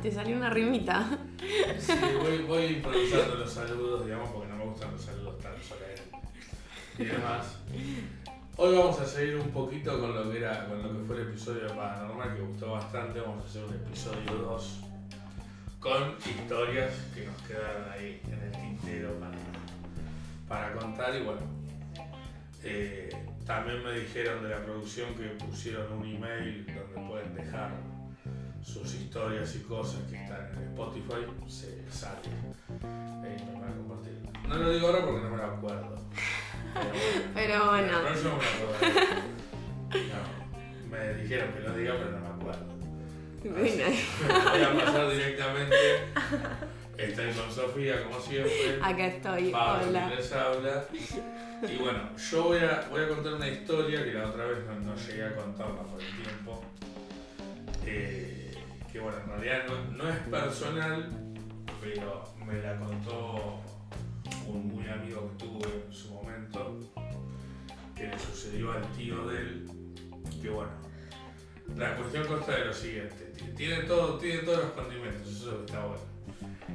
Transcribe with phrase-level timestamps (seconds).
[0.00, 1.06] te salió una rimita.
[1.78, 6.02] Sí, voy, voy improvisando los saludos, digamos, porque no me gustan los saludos tan solemnes
[6.98, 7.58] y demás.
[8.56, 11.28] Hoy vamos a seguir un poquito con lo que era, con lo que fue el
[11.28, 13.20] episodio de Paranormal, que gustó bastante.
[13.20, 14.80] Vamos a hacer un episodio 2
[15.80, 19.38] con historias que nos quedaron ahí en el tintero para,
[20.48, 21.14] para contar.
[21.14, 21.40] Y bueno,
[22.62, 23.08] eh,
[23.46, 27.89] también me dijeron de la producción que pusieron un email donde pueden dejar
[28.62, 32.28] sus historias y cosas que están en Spotify, se sale.
[33.24, 34.18] Eh, me van a compartir.
[34.48, 35.96] No lo digo ahora porque no me lo acuerdo.
[37.34, 37.92] Pero bueno.
[38.02, 38.10] Me.
[39.90, 42.66] No, me dijeron que lo diga, pero no me acuerdo.
[43.42, 43.84] Bueno,
[44.50, 45.76] Voy a pasar directamente.
[46.98, 48.78] Estoy con Sofía, como siempre.
[48.82, 49.50] acá estoy.
[49.50, 50.10] Pablo Hola.
[50.10, 50.84] les habla.
[50.92, 54.74] Y bueno, yo voy a, voy a contar una historia que la otra vez no,
[54.80, 56.62] no llegué a contarla por el tiempo.
[57.86, 58.39] Eh,
[58.92, 61.08] que bueno, en realidad no, no es personal,
[61.80, 63.60] pero me la contó
[64.46, 66.78] un muy amigo que tuve en su momento,
[67.94, 69.70] que le sucedió al tío de él.
[70.42, 70.72] Que bueno,
[71.76, 76.10] la cuestión consta de lo siguiente: tiene, todo, tiene todos los condimentos, eso está bueno.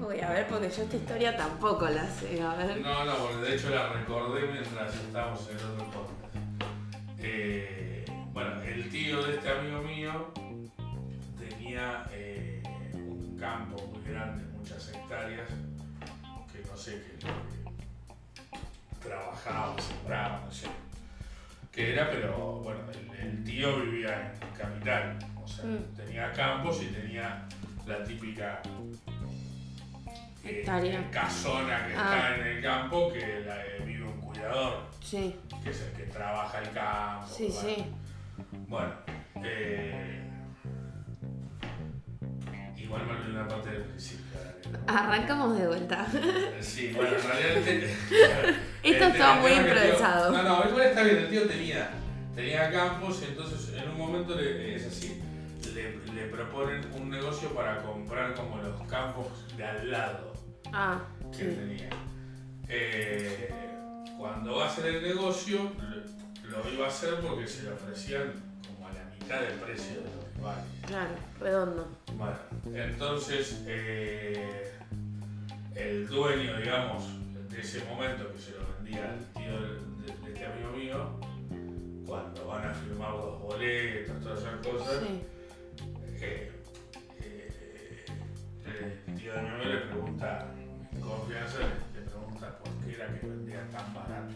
[0.08, 2.42] Uy, a ver, porque yo esta historia tampoco la sé.
[2.42, 2.82] A ver.
[2.82, 6.36] No, no, porque de hecho la recordé mientras estábamos en el otro podcast.
[7.20, 10.34] Eh, bueno, el tío de este amigo mío
[11.76, 15.50] tenía eh, un campo muy grande, muchas hectáreas,
[16.50, 20.68] que no sé qué que trabajaba, sembraba, no sé
[21.74, 25.96] qué era, pero bueno, el, el tío vivía en capital, o sea, Mm.
[25.98, 27.46] tenía campos y tenía
[27.86, 28.62] la típica
[30.46, 30.64] eh,
[31.12, 32.04] casona que Ah.
[32.06, 36.04] está en el campo, que la, eh, vive un cuidador, Sí, que es el que
[36.04, 37.28] trabaja el campo.
[37.36, 37.86] sí, sí.
[38.70, 38.94] Bueno,
[39.44, 40.15] eh,
[42.86, 44.26] igual me olvidé una parte del principio.
[44.88, 46.06] Arrancamos de vuelta.
[46.62, 47.24] Sí, bueno, tío-
[48.84, 50.32] Esto estaba muy tío- improvisado.
[50.32, 51.90] no, no, igual está bien, el tío tenía,
[52.36, 55.22] tenía campos, entonces en un momento le- es así,
[55.74, 60.34] le, le proponen un negocio para comprar como los campos de al lado
[60.74, 61.00] Ah,
[61.32, 61.46] que sí.
[61.60, 61.90] tenía.
[62.68, 63.50] Eh,
[64.18, 65.72] cuando va a hacer el negocio,
[66.44, 68.34] lo, iba a hacer porque se le ofrecían
[68.68, 70.62] como a la mitad del precio de lo que vale.
[70.88, 71.88] Claro, redondo.
[72.18, 72.38] Bueno,
[72.74, 74.72] entonces eh,
[75.76, 77.04] el dueño, digamos,
[77.50, 81.20] de ese momento que se lo vendía al tío de, de- de este amigo mío,
[82.06, 85.22] cuando van a firmar los boletos, todas esas cosas, Sí.
[86.22, 86.52] eh,
[87.20, 88.06] eh,
[89.08, 90.48] el tío de mi amigo le pregunta,
[90.94, 94.34] en confianza, le, le pregunta por qué era que vendía tan barato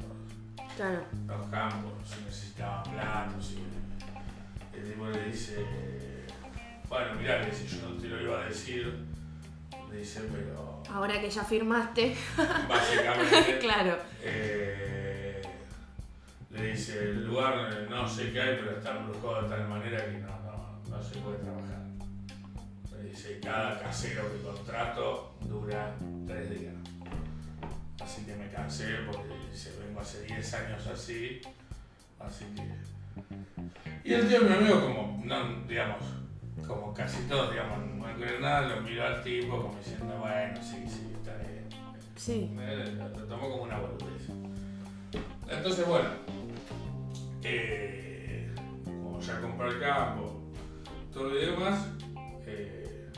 [0.76, 1.02] Claro.
[1.28, 3.64] los campos, si necesitaban platos, y
[4.80, 5.66] el tipo le dice,
[6.88, 9.06] bueno, mirá, le dice, yo no te lo iba a decir,
[9.92, 12.16] le dice, pero Ahora que ya firmaste,
[12.68, 13.98] básicamente, claro.
[14.24, 15.42] eh,
[16.50, 20.18] le dice, el lugar no sé qué hay, pero está embrujado de tal manera que
[20.18, 21.80] no, no, no se puede trabajar.
[22.98, 26.74] Le dice, cada casero que contrato dura tres días.
[28.02, 31.42] Así que me cansé porque se vengo hace 10 años así.
[32.20, 32.99] Así que.
[34.04, 36.00] Y el tío, mi amigo, como, no, digamos,
[36.68, 40.84] como casi todos, digamos, no cree nada, lo miró al tipo como diciendo, bueno, sí,
[40.88, 41.68] sí, está bien.
[42.16, 42.52] Sí.
[42.56, 44.30] Lo, lo tomó como una boludez.
[45.50, 46.10] Entonces, bueno,
[47.44, 48.54] eh,
[48.86, 50.52] como ya compró el campo,
[51.14, 51.88] todo y demás,
[52.46, 53.10] eh,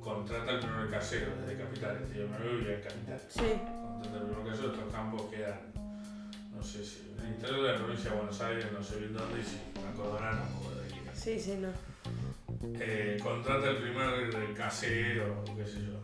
[0.00, 3.20] contrata el primer casero desde Capital, el tío me vivía en Capital.
[3.28, 3.60] Sí.
[3.92, 5.60] Contrata el primer casero, estos campos quedan,
[6.54, 9.40] no sé si, el interior de la provincia de Buenos Aires, no sé bien dónde,
[9.40, 11.00] y si me acordarán, tampoco de aquí.
[11.14, 11.68] Sí, sí, no.
[12.80, 15.98] Eh, contrata el primer casero, qué sé yo.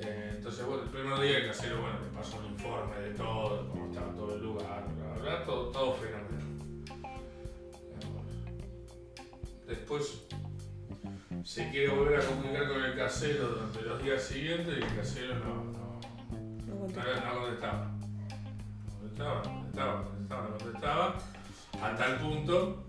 [0.00, 3.68] Eh, entonces, bueno, el primer día el casero, bueno, le pasó un informe de todo,
[3.70, 6.44] cómo estaba todo el lugar, bla, bla, bla, todo, todo fenómeno.
[9.66, 10.26] Después
[11.42, 15.34] se quiere volver a comunicar con el casero durante los días siguientes y el casero
[15.36, 16.00] no, no,
[16.66, 17.94] No no, no contestaba.
[19.14, 21.14] Contestaba, no contestaba, no contestaba, no contestaba.
[21.80, 22.84] A tal punto,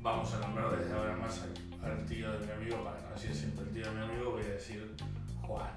[0.00, 3.32] vamos a nombrar desde ahora más al, al tío de mi amigo, para no decir
[3.32, 4.96] siempre el tío de mi amigo, voy a decir
[5.42, 5.70] Juan.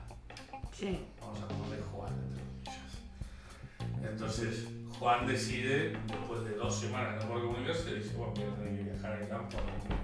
[0.73, 1.05] Sí.
[1.21, 4.11] Vamos a ponerle Juan entre comillas.
[4.11, 8.55] Entonces, Juan decide, después de dos semanas de no poder comunicarse, dice, bueno, voy a
[8.55, 9.57] tener que viajar al campo.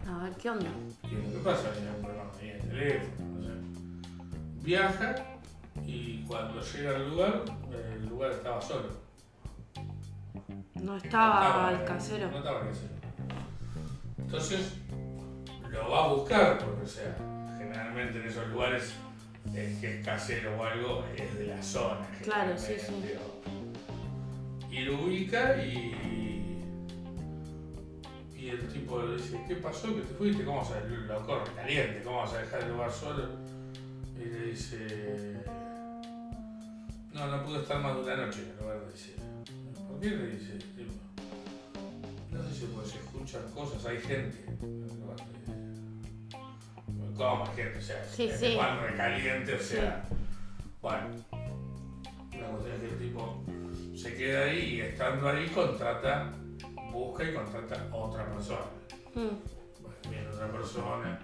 [0.07, 0.69] A ver, ¿qué onda?
[1.09, 1.71] ¿Qué es lo que pasa?
[1.73, 3.53] Tenía un problema con el teléfono, no sé.
[4.61, 5.15] Viaja
[5.83, 9.01] y cuando llega al lugar, el lugar estaba solo.
[10.75, 12.31] No estaba No el casero.
[12.31, 12.93] No estaba el casero.
[14.17, 14.73] Entonces,
[15.69, 17.15] lo va a buscar, porque o sea,
[17.57, 18.93] generalmente en esos lugares
[19.53, 22.07] el que es casero o algo es de la zona.
[22.23, 22.93] Claro, sí, sí.
[24.71, 26.49] Y lo ubica y.
[28.35, 29.95] Y el tipo le dice, ¿qué pasó?
[29.95, 30.43] ¿Que te fuiste?
[30.43, 32.01] ¿Cómo vas a lo corre caliente?
[32.03, 33.29] ¿Cómo vas a dejar el lugar solo?
[34.17, 35.43] Y le dice.
[37.13, 39.13] No, no pude estar más de una noche en el lugar, dice.
[39.93, 40.53] ¿Por qué le dice?
[40.75, 40.91] Tipo,
[42.31, 44.43] No sé si pues se escuchan cosas, hay gente.
[47.15, 47.77] ¿Cómo hay gente?
[47.77, 48.57] O sea, Sí, es sí.
[48.81, 50.03] recaliente, o sea.
[50.81, 51.09] Bueno.
[51.31, 53.43] La cuestión es que el tipo
[53.95, 56.33] se queda ahí y estando ahí contrata,
[56.91, 58.65] busca y contrata a otra persona.
[59.13, 59.37] Mm.
[59.81, 61.19] Bueno, viene otra persona,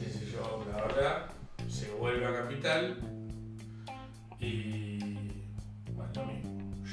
[0.00, 1.28] qué sé yo, bla, bla,
[1.68, 2.98] se vuelve a Capital
[4.40, 4.89] y,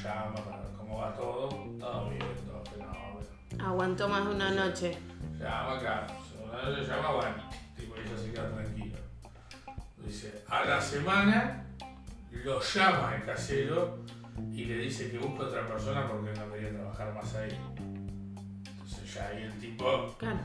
[0.03, 1.49] llama para ver cómo va todo,
[1.79, 3.19] todo bien, todo fenómeno.
[3.59, 4.97] Aguantó más de una noche.
[5.39, 6.07] Llama acá,
[6.43, 7.35] una le llama, bueno,
[7.75, 8.97] tipo, ella se queda tranquilo.
[10.05, 11.65] Dice, a la semana
[12.31, 13.99] lo llama el casero
[14.51, 17.57] y le dice que busca otra persona porque no quería trabajar más ahí.
[18.65, 20.39] Entonces ya ahí el tipo Claro.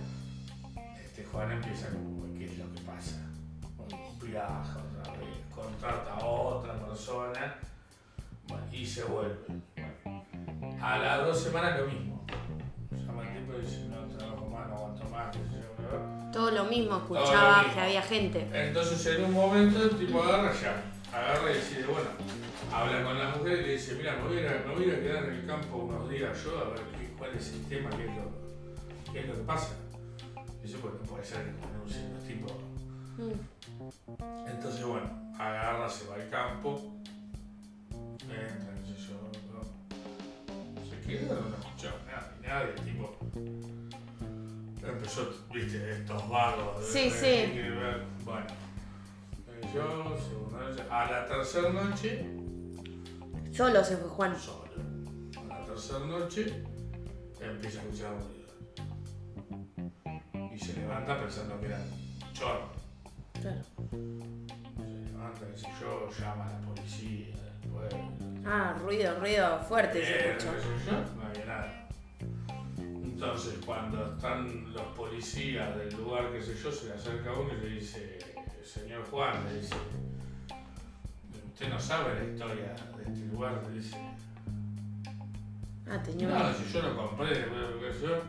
[1.05, 3.21] este Juan empieza como, ¿qué es lo que pasa?
[4.23, 7.55] Viaja otra vez, contrata a otra persona
[8.49, 9.37] bueno, y se vuelve.
[9.77, 12.25] Bueno, a las dos semanas lo mismo.
[12.91, 15.37] Llama el tipo y dice, no trabajo más, no aguanto más.
[16.33, 17.75] Todo lo mismo, escuchaba lo mismo.
[17.75, 18.49] que había gente.
[18.53, 22.09] Entonces en un momento el tipo agarra ya, agarra y decide, bueno,
[22.73, 25.25] habla con la mujer y le dice, mira, me voy a, me voy a quedar
[25.25, 28.17] en el campo unos días yo a ver qué, cuál es el tema, qué es
[28.17, 29.77] lo, qué es lo que pasa.
[30.62, 32.53] Dice, bueno, puede ser que denuncien los tipos.
[33.19, 34.49] Mm.
[34.49, 37.02] Entonces, bueno, agarra, se va al campo,
[38.27, 39.17] sé yo,
[39.53, 43.17] no, se queda, no escuchaba nada, nada, y el tipo
[44.87, 46.81] empezó, viste, estos vagos.
[46.81, 47.53] de- Sí, de- sí.
[47.53, 48.47] que ver, Bueno,
[49.49, 52.27] eh, yo, segunda noche, a la tercera noche,
[53.53, 54.37] Solo se fue Juan.
[54.39, 54.71] solo,
[55.51, 56.65] a la tercera noche,
[57.41, 58.43] empieza a escuchar ruido.
[60.55, 61.81] Y se levanta pensando que era
[62.33, 62.71] chorro.
[63.41, 63.63] Claro.
[63.91, 67.35] Se levanta, qué sé yo, llama a la policía,
[68.44, 70.53] Ah, ruido, ruido fuerte se escuchó.
[70.61, 71.88] sé yo, no había nada.
[72.79, 77.61] Entonces, cuando están los policías del lugar, qué sé yo, se le acerca uno y
[77.61, 78.19] le dice,
[78.64, 79.76] señor Juan, le dice,
[81.53, 83.97] usted no sabe la historia de este lugar, le dice,
[85.88, 88.23] Ah, tenía no, si yo lo compré, qué sé yo.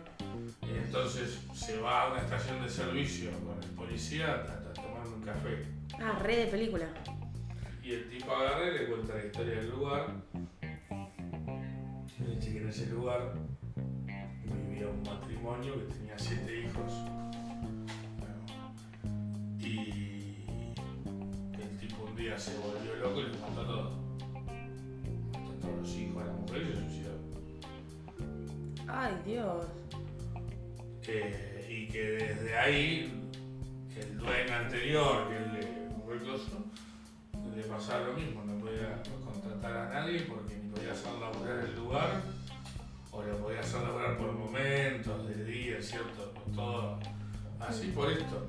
[0.67, 5.07] Y entonces se va a una estación de servicio con el policía a, a tomar
[5.07, 5.65] un café.
[5.99, 6.85] Ah, re de película.
[7.83, 10.07] Y el tipo agarra y le cuenta la historia del lugar.
[12.17, 13.33] Y dice que en ese lugar
[14.45, 16.93] vivía un matrimonio que tenía siete hijos.
[19.59, 20.45] Y
[21.61, 23.93] el tipo un día se volvió loco y los mató a todos.
[25.33, 27.11] Mató a todos los hijos, a la mujer y se suicidó.
[28.87, 29.65] Ay, Dios.
[31.07, 33.29] Eh, y que desde ahí
[33.99, 36.63] el dueño anterior, que el de recluso,
[37.55, 41.75] le pasaba lo mismo, no podía contratar a nadie porque ni podía hacer laburar el
[41.75, 42.21] lugar,
[43.11, 46.33] o lo podía hacer laburar por momentos, de día, ¿cierto?
[46.55, 46.99] Todo
[47.59, 48.45] así por esto.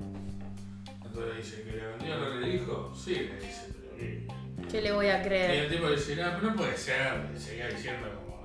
[1.05, 4.27] Entonces dice que le vendió lo que le dijo, sí, le dice, pero ¿qué?
[4.69, 5.51] ¿Qué le voy a Y creer?
[5.65, 8.35] el tipo dice, no, pero no puede ser, y seguía diciendo como...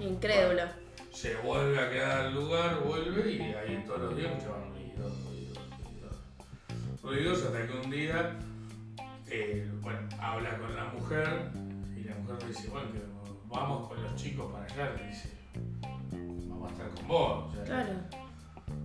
[0.00, 0.62] Incrédulo.
[1.12, 5.58] Se vuelve a quedar al lugar, vuelve y ahí todos los días escuchaban ruidos, ruidos,
[5.84, 6.16] ruidos.
[7.02, 8.36] Ruidos hasta que un día,
[9.32, 11.50] eh, bueno, habla con la mujer
[11.96, 13.00] y la mujer le dice, bueno, que
[13.48, 15.32] vamos con los chicos para allá, le dice,
[16.48, 17.48] vamos a estar con vos.
[17.48, 17.94] o sea, Claro.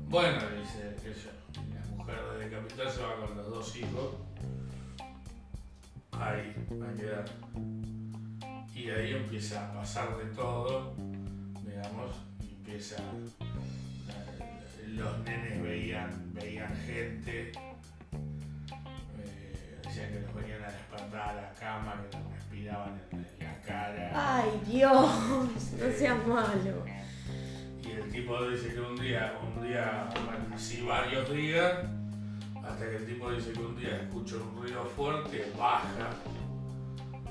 [0.08, 4.16] Bueno, le dice, y la mujer desde Capital se va con los dos hijos,
[6.14, 7.26] ahí, a quedar.
[8.74, 10.96] Y ahí empieza a pasar de todo,
[11.66, 17.52] digamos, y empieza, eh, los nenes veían, veían gente,
[19.98, 24.12] decían que los venían a despertar a la cama, que los respiraban en, la cara.
[24.14, 24.94] Ay, Dios.
[25.80, 26.86] No seas malo.
[27.84, 31.74] Y el tipo dice que un día, un día, bueno, así varios días,
[32.64, 36.10] hasta que el tipo dice que un día escucha un ruido fuerte, baja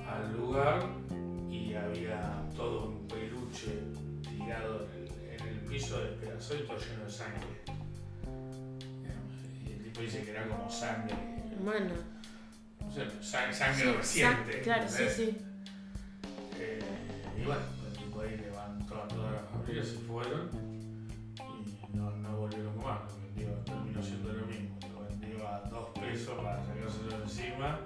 [0.09, 0.83] al lugar
[1.51, 3.83] y había todo un peluche
[4.23, 7.47] tirado en el, en el piso despedazado y todo lleno de sangre.
[9.65, 11.15] Y el tipo dice que era como sangre,
[11.63, 12.16] Bueno.
[13.21, 14.61] Sangre reciente.
[14.63, 15.39] Claro, sí, sí.
[16.59, 16.81] Eh,
[17.39, 17.61] y bueno,
[17.91, 20.51] el tipo ahí levantó a todas las fábricas, se fueron
[21.39, 23.01] y no, no volvieron más.
[23.13, 24.79] Lo vendió, terminó siendo lo mismo.
[24.95, 27.81] Lo vendió a dos pesos para sacárselo encima.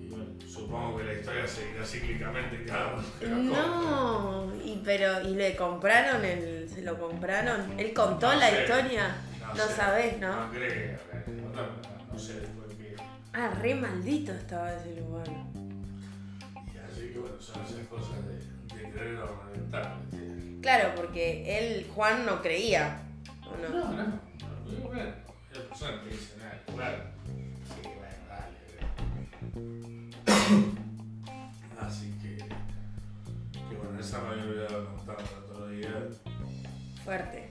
[0.00, 3.04] Y bueno, supongo que la historia seguirá cíclicamente cada uno.
[3.18, 7.78] Que no, y, pero, y le compraron, el, se lo compraron.
[7.78, 9.16] Él contó la historia.
[9.40, 10.46] No, no sabés, ¿no?
[10.46, 12.57] No creo, eh, no, no sé.
[13.40, 15.28] Ah, re maldito estaba ese lugar.
[15.28, 19.96] Y así que bueno, son esas cosas de, de querer ornamentar.
[20.10, 20.60] ¿viste?
[20.60, 23.00] Claro, porque él, Juan, no creía.
[23.46, 23.68] ¿o no?
[23.68, 24.20] No, no, no,
[24.88, 25.10] bueno,
[25.54, 27.04] la persona te dice nada, claro.
[27.68, 28.58] Sí, bueno, dale.
[31.86, 32.38] Así que,
[33.68, 36.08] que bueno, esa me había olvidado contar el otro día.
[37.04, 37.50] Fuerte.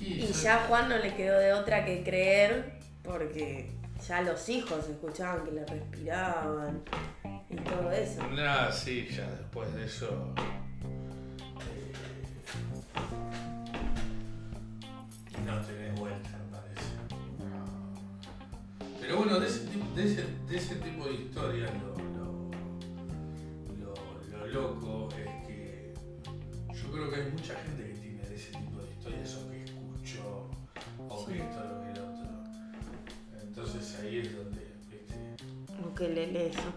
[0.00, 4.48] Y, Y ya a Juan no le quedó de otra que creer, porque ya los
[4.48, 6.82] hijos escuchaban que le respiraban
[7.50, 8.26] y todo eso.
[8.28, 10.34] Nada, sí, ya después de eso.
[11.60, 11.92] eh,
[15.44, 16.84] no tenés vuelta, me parece.
[19.00, 20.24] Pero bueno, de ese, de ese,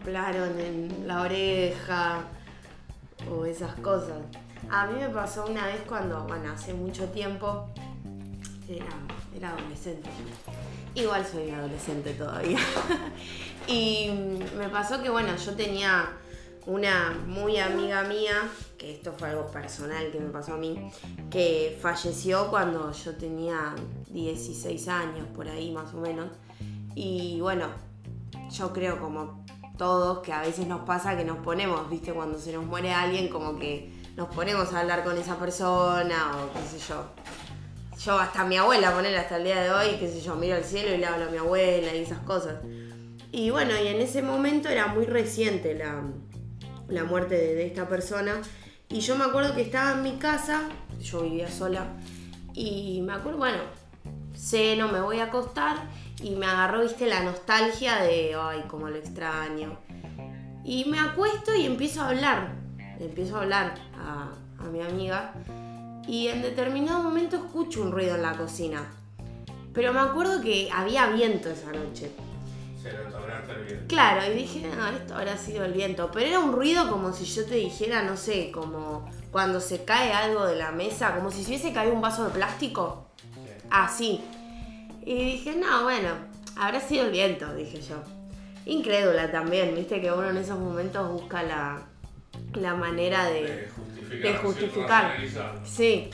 [0.02, 2.24] soplaron en la oreja
[3.30, 4.18] o esas cosas.
[4.70, 7.70] A mí me pasó una vez cuando, bueno, hace mucho tiempo,
[8.68, 8.86] era,
[9.36, 10.10] era adolescente.
[10.96, 12.58] Igual soy adolescente todavía.
[13.68, 14.10] y
[14.58, 16.10] me pasó que, bueno, yo tenía
[16.66, 20.92] una muy amiga mía, que esto fue algo personal que me pasó a mí,
[21.30, 23.76] que falleció cuando yo tenía
[24.10, 26.28] 16 años, por ahí más o menos.
[26.96, 27.68] Y bueno,
[28.52, 29.46] yo creo como
[29.82, 33.30] todos que a veces nos pasa que nos ponemos, viste, cuando se nos muere alguien,
[33.30, 37.04] como que nos ponemos a hablar con esa persona o qué sé yo.
[38.06, 40.66] Yo hasta mi abuela, poner hasta el día de hoy, qué sé yo, miro al
[40.66, 42.60] cielo y le hablo a mi abuela y esas cosas.
[43.32, 46.04] Y bueno, y en ese momento era muy reciente la,
[46.88, 48.40] la muerte de, esta persona.
[48.88, 50.62] Y yo me acuerdo que estaba en mi casa,
[51.00, 51.88] yo vivía sola,
[52.54, 53.64] y me acuerdo, bueno,
[54.36, 55.90] ceno, me voy a acostar
[56.22, 59.78] y me agarró, viste, la nostalgia de, ay, cómo lo extraño.
[60.64, 62.54] Y me acuesto y empiezo a hablar,
[63.00, 65.34] le empiezo a hablar a, a mi amiga
[66.08, 68.84] y en determinado momento escucho un ruido en la cocina.
[69.74, 72.12] Pero me acuerdo que había viento esa noche.
[72.82, 73.86] se lo tomaste bien.
[73.88, 76.12] Claro, y dije, no, esto habrá sido el viento.
[76.12, 80.12] Pero era un ruido como si yo te dijera, no sé, como cuando se cae
[80.12, 83.06] algo de la mesa, como si se hubiese caído un vaso de plástico.
[83.34, 83.40] Sí.
[83.70, 84.24] Así.
[85.06, 86.10] Y dije, no, bueno,
[86.56, 88.04] habrá sido el viento, dije yo.
[88.66, 91.82] Incrédula también, viste que uno en esos momentos busca la,
[92.54, 93.42] la manera de...
[93.42, 94.22] de justificar.
[94.22, 95.04] de justificar.
[95.04, 95.60] racionalizar.
[95.64, 96.10] Sí.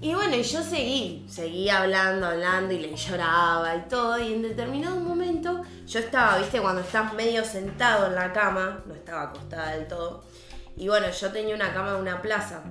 [0.00, 4.18] Y bueno, yo seguí, seguí hablando, hablando y le lloraba y todo.
[4.18, 8.94] Y en determinado momento yo estaba, viste, cuando estás medio sentado en la cama, no
[8.94, 10.24] estaba acostada del todo.
[10.76, 12.64] Y bueno, yo tenía una cama en una plaza.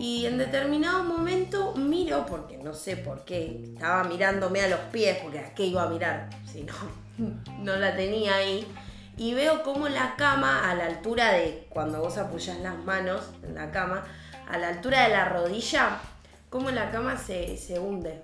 [0.00, 5.18] Y en determinado momento miro, porque no sé por qué, estaba mirándome a los pies,
[5.22, 6.72] porque a qué iba a mirar, si no,
[7.58, 8.66] no la tenía ahí.
[9.18, 13.54] Y veo como la cama, a la altura de cuando vos apoyás las manos en
[13.54, 14.02] la cama,
[14.48, 15.98] a la altura de la rodilla,
[16.48, 18.22] como la cama se, se hunde.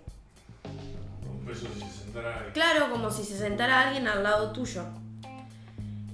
[1.53, 2.53] Si se sentara.
[2.55, 4.83] Claro, como si se sentara alguien al lado tuyo.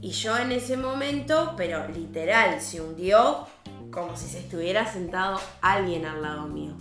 [0.00, 3.46] Y yo en ese momento, pero literal, se hundió
[3.92, 6.72] como si se estuviera sentado alguien al lado mío.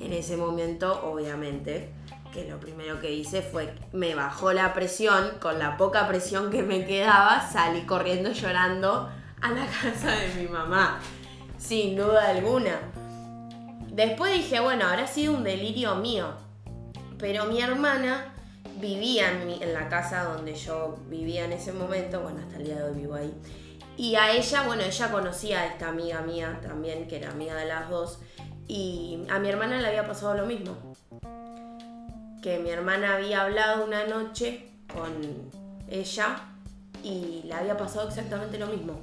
[0.00, 1.92] En ese momento, obviamente,
[2.32, 6.62] que lo primero que hice fue, me bajó la presión, con la poca presión que
[6.64, 9.08] me quedaba, salí corriendo llorando
[9.40, 10.98] a la casa de mi mamá,
[11.58, 12.80] sin duda alguna.
[13.92, 16.32] Después dije, bueno, habrá sido un delirio mío,
[17.18, 18.32] pero mi hermana
[18.80, 22.76] vivía en, en la casa donde yo vivía en ese momento, bueno, hasta el día
[22.76, 23.32] de hoy vivo ahí.
[23.96, 27.66] Y a ella, bueno, ella conocía a esta amiga mía también, que era amiga de
[27.66, 28.18] las dos,
[28.66, 30.76] y a mi hermana le había pasado lo mismo.
[32.42, 35.12] Que mi hermana había hablado una noche con
[35.88, 36.36] ella
[37.02, 38.98] y le había pasado exactamente lo mismo.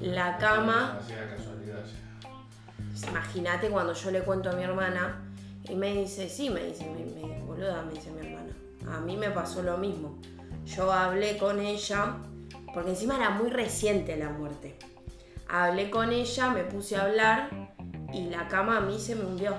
[0.00, 0.98] La cama
[1.36, 1.84] casualidad.
[1.84, 3.06] sí.
[3.08, 5.20] Imagínate cuando yo le cuento a mi hermana
[5.68, 8.52] y me dice, sí, me dice, me, me- boluda, me dice mi hermana.
[8.96, 10.18] A mí me pasó lo mismo.
[10.64, 12.16] Yo hablé con ella,
[12.74, 14.76] porque encima era muy reciente la muerte.
[15.48, 17.50] Hablé con ella, me puse a hablar
[18.12, 19.56] y la cama a mí se me hundió.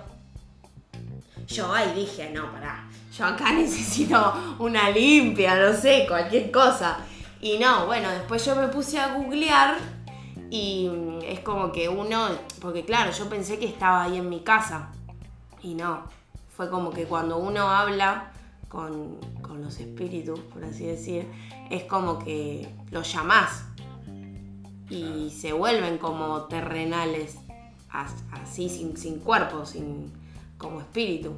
[1.47, 6.99] Yo ahí dije, no, pará, yo acá necesito una limpia, no sé, cualquier cosa.
[7.41, 9.77] Y no, bueno, después yo me puse a googlear
[10.49, 10.89] y
[11.23, 12.27] es como que uno,
[12.61, 14.89] porque claro, yo pensé que estaba ahí en mi casa
[15.61, 16.03] y no,
[16.55, 18.31] fue como que cuando uno habla
[18.67, 21.27] con, con los espíritus, por así decir,
[21.69, 23.63] es como que los llamás
[24.89, 27.37] y se vuelven como terrenales,
[27.91, 30.11] as- así sin, sin cuerpo, sin,
[30.57, 31.33] como espíritu.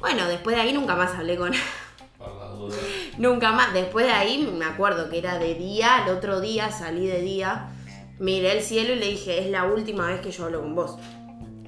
[0.00, 1.52] Bueno, después de ahí nunca más hablé con...
[2.18, 2.76] Por la duda.
[3.18, 3.72] nunca más.
[3.72, 7.68] Después de ahí me acuerdo que era de día, el otro día salí de día,
[8.18, 10.96] miré el cielo y le dije, es la última vez que yo hablo con vos.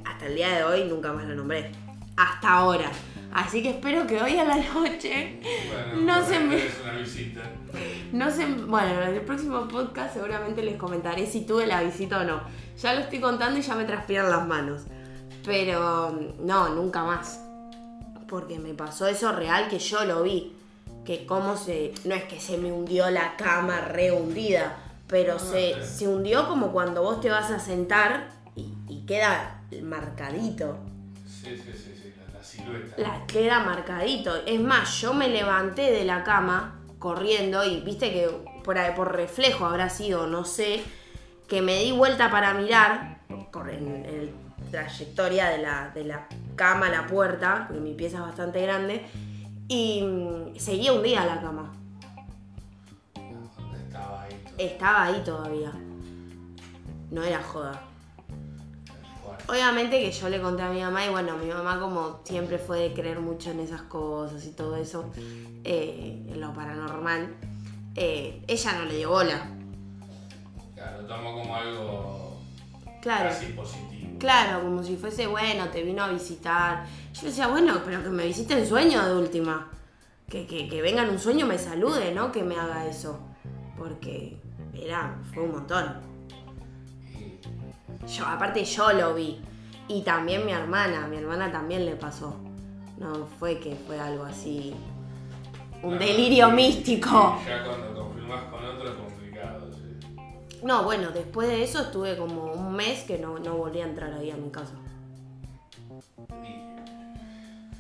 [0.05, 1.73] Hasta el día de hoy nunca más lo nombré.
[2.17, 2.91] Hasta ahora.
[3.35, 5.41] Así que espero que hoy a la noche
[5.93, 7.41] Bueno, No se me- tenés una visita.
[8.13, 12.25] No sé, bueno, en el próximo podcast seguramente les comentaré si tuve la visita o
[12.25, 12.43] no.
[12.81, 14.83] Ya lo estoy contando y ya me transpiran las manos.
[15.45, 17.41] Pero no, nunca más.
[18.29, 20.55] Porque me pasó eso real que yo lo vi.
[21.05, 21.93] Que cómo se...
[22.05, 24.77] No es que se me hundió la cama re hundida.
[25.09, 25.99] Pero se, sí.
[25.99, 30.79] se hundió como cuando vos te vas a sentar y, y queda marcadito.
[31.27, 31.92] Sí, sí, sí,
[32.57, 32.95] silueta.
[32.97, 34.35] La queda marcadito.
[34.47, 38.29] Es más, yo me levanté de la cama corriendo y viste que
[38.65, 40.83] por, ahí- por reflejo habrá sido, no sé,
[41.49, 43.19] que me di vuelta para mirar
[43.71, 44.31] en,
[44.71, 48.63] la trayectoria de la, de la cama a la puerta, porque mi pieza es bastante
[48.63, 49.05] grande,
[49.69, 50.05] y
[50.59, 51.73] seguía hundida la cama.
[53.15, 54.43] ¿Dónde estaba ahí?
[54.45, 54.55] todo?
[54.59, 55.73] Estaba ahí todavía.
[57.11, 57.83] No era joda.
[59.49, 62.79] Obviamente que yo le conté a mi mamá y bueno, mi mamá como siempre fue
[62.81, 65.11] de creer mucho en esas cosas y todo eso,
[65.65, 67.35] eh, en lo paranormal,
[67.97, 69.51] eh, ella no le dio bola.
[70.75, 72.39] claro, lo tomo como algo
[73.03, 73.31] Claro.
[73.31, 74.19] casi positivo.
[74.19, 76.87] Claro, como si fuese, bueno, te vino a visitar.
[77.13, 79.69] Yo decía, bueno, pero que me visite en sueño de última.
[80.29, 82.31] Que, que, que venga en un sueño me salude, ¿no?
[82.31, 83.19] Que me haga eso.
[83.77, 84.41] Porque
[84.73, 86.12] era, fue un montón.
[88.07, 89.41] Yo, aparte yo lo vi.
[89.89, 92.37] Y también mi hermana, mi hermana también le pasó.
[92.99, 94.75] No fue que fue algo así.
[95.83, 97.39] Un claro, delirio místico.
[97.47, 100.63] ya cuando confirmás con otro es complicado, sí.
[100.63, 104.13] No, bueno, después de eso estuve como un mes que no, no volví a entrar
[104.13, 104.75] ahí a mi casa.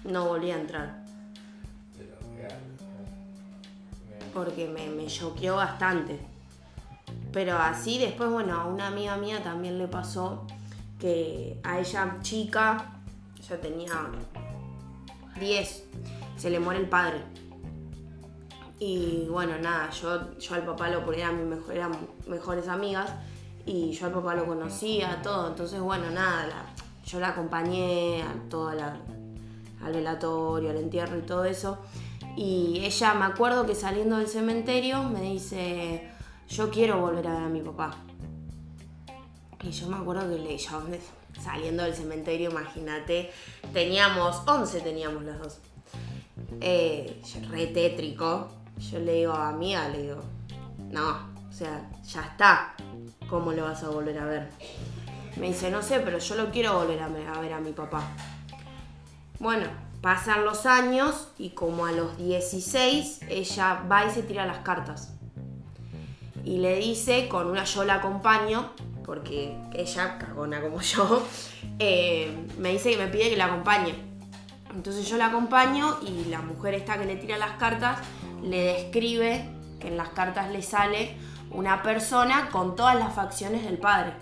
[0.04, 1.02] No volví a entrar.
[4.34, 6.31] Porque me, me choqueó bastante.
[7.32, 10.46] Pero así después, bueno, a una amiga mía también le pasó
[10.98, 12.92] que a ella chica,
[13.48, 13.92] ya tenía
[15.40, 15.84] 10,
[16.36, 17.22] se le muere el padre.
[18.78, 21.92] Y bueno, nada, yo, yo al papá lo ponía, mi mejor, eran
[22.26, 23.10] mejores amigas,
[23.64, 25.48] y yo al papá lo conocía, todo.
[25.48, 26.48] Entonces, bueno, nada,
[27.04, 28.96] yo la acompañé a toda la,
[29.84, 31.78] al velatorio, al entierro y todo eso.
[32.36, 36.11] Y ella, me acuerdo que saliendo del cementerio me dice,
[36.52, 37.96] yo quiero volver a ver a mi papá.
[39.62, 40.82] Y yo me acuerdo que le, yo,
[41.40, 43.30] saliendo del cementerio, imagínate,
[43.72, 45.58] teníamos, 11 teníamos las dos.
[46.60, 48.48] Eh, re tétrico.
[48.76, 50.20] Yo le digo a amiga, le digo,
[50.90, 52.74] no, o sea, ya está.
[53.28, 54.50] ¿Cómo lo vas a volver a ver?
[55.36, 58.02] Me dice, no sé, pero yo lo quiero volver a ver a mi papá.
[59.38, 59.66] Bueno,
[60.02, 65.14] pasan los años y como a los 16 ella va y se tira las cartas.
[66.44, 68.70] Y le dice, con una yo la acompaño,
[69.04, 71.22] porque ella, cagona como yo,
[71.78, 73.94] eh, me dice que me pide que la acompañe.
[74.74, 77.98] Entonces yo la acompaño y la mujer esta que le tira las cartas
[78.42, 79.44] le describe
[79.78, 81.14] que en las cartas le sale
[81.50, 84.12] una persona con todas las facciones del padre.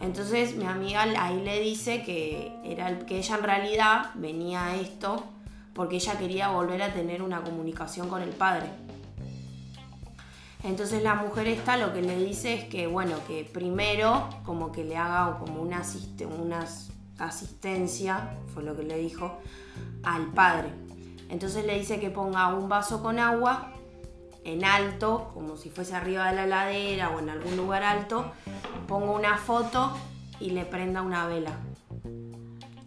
[0.00, 5.24] Entonces mi amiga ahí le dice que, era que ella en realidad venía a esto
[5.74, 8.66] porque ella quería volver a tener una comunicación con el padre.
[10.62, 14.84] Entonces la mujer esta lo que le dice es que, bueno, que primero como que
[14.84, 16.66] le haga como una, asiste- una
[17.18, 19.38] asistencia, fue lo que le dijo,
[20.02, 20.68] al padre.
[21.28, 23.72] Entonces le dice que ponga un vaso con agua
[24.44, 28.32] en alto, como si fuese arriba de la ladera o en algún lugar alto,
[28.86, 29.96] ponga una foto
[30.40, 31.52] y le prenda una vela.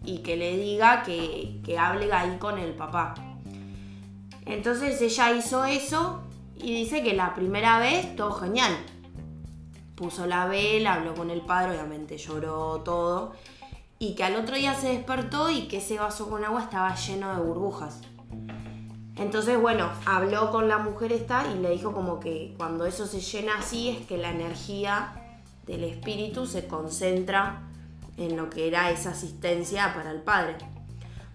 [0.06, 3.14] Y que le diga que, que hable ahí con el papá.
[4.46, 6.24] Entonces ella hizo eso
[6.56, 8.72] y dice que la primera vez todo genial.
[9.96, 13.34] Puso la vela, habló con el padre, obviamente lloró todo.
[14.00, 17.34] Y que al otro día se despertó y que ese vaso con agua estaba lleno
[17.36, 18.02] de burbujas.
[19.16, 23.22] Entonces, bueno, habló con la mujer esta y le dijo como que cuando eso se
[23.22, 25.13] llena así es que la energía
[25.68, 27.62] del espíritu se concentra
[28.18, 30.58] en lo que era esa asistencia para el padre.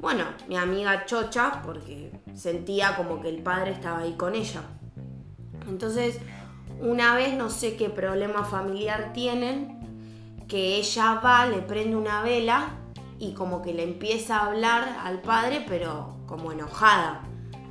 [0.00, 4.62] Bueno, mi amiga chocha porque sentía como que el padre estaba ahí con ella.
[5.68, 6.18] Entonces,
[6.80, 9.78] una vez no sé qué problema familiar tienen,
[10.48, 12.70] que ella va, le prende una vela
[13.18, 17.22] y como que le empieza a hablar al padre, pero como enojada.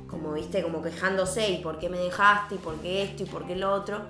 [0.08, 3.46] como viste, como quejándose y por qué me dejaste y por qué esto y por
[3.46, 4.06] qué lo otro.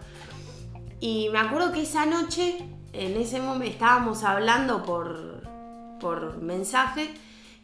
[1.01, 2.59] Y me acuerdo que esa noche,
[2.93, 5.43] en ese momento, estábamos hablando por,
[5.99, 7.13] por mensaje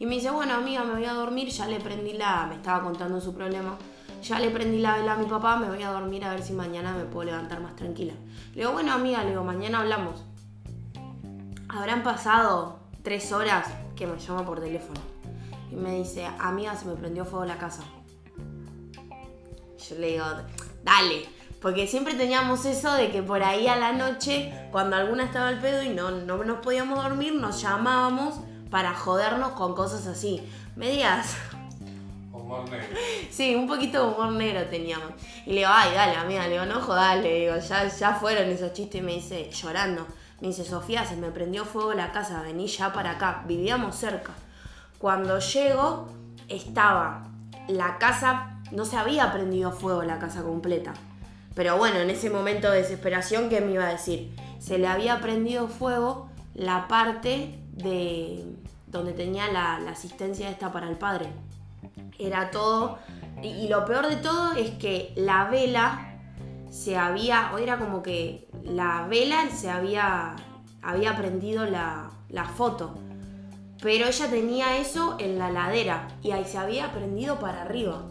[0.01, 2.83] y me dice, bueno amiga, me voy a dormir, ya le prendí la, me estaba
[2.83, 3.77] contando su problema,
[4.25, 6.55] ya le prendí la vela a mi papá, me voy a dormir a ver si
[6.55, 8.15] mañana me puedo levantar más tranquila.
[8.55, 10.25] Le digo, bueno amiga, le digo, mañana hablamos.
[11.69, 15.01] Habrán pasado tres horas que me llama por teléfono
[15.71, 17.83] y me dice, amiga, se me prendió fuego la casa.
[19.89, 20.25] Yo le digo,
[20.83, 21.27] dale,
[21.61, 25.61] porque siempre teníamos eso de que por ahí a la noche, cuando alguna estaba al
[25.61, 28.37] pedo y no, no nos podíamos dormir, nos llamábamos
[28.71, 30.41] para jodernos con cosas así.
[30.77, 31.37] Medias.
[33.31, 35.11] Sí, un poquito de humor negro teníamos.
[35.47, 38.49] Y le digo, ay, dale, amiga, le digo, no jodas, le digo, ya, ya fueron
[38.49, 40.07] esos chistes y me dice, llorando.
[40.41, 43.45] Me dice, Sofía, se me prendió fuego la casa, vení ya para acá.
[43.47, 44.33] Vivíamos cerca.
[44.99, 46.09] Cuando llego,
[46.49, 47.29] estaba
[47.69, 50.95] la casa, no se había prendido fuego la casa completa.
[51.55, 54.35] Pero bueno, en ese momento de desesperación, ¿qué me iba a decir?
[54.59, 58.45] Se le había prendido fuego la parte de
[58.87, 61.27] donde tenía la, la asistencia esta para el padre.
[62.19, 62.99] Era todo.
[63.43, 66.19] Y, lo peor de todo es que la vela
[66.71, 67.51] se había.
[67.55, 70.37] O era como que la vela se había.
[70.83, 72.95] había prendido la, la foto.
[73.83, 78.09] Pero ella tenía eso en la ladera y ahí se había prendido para arriba.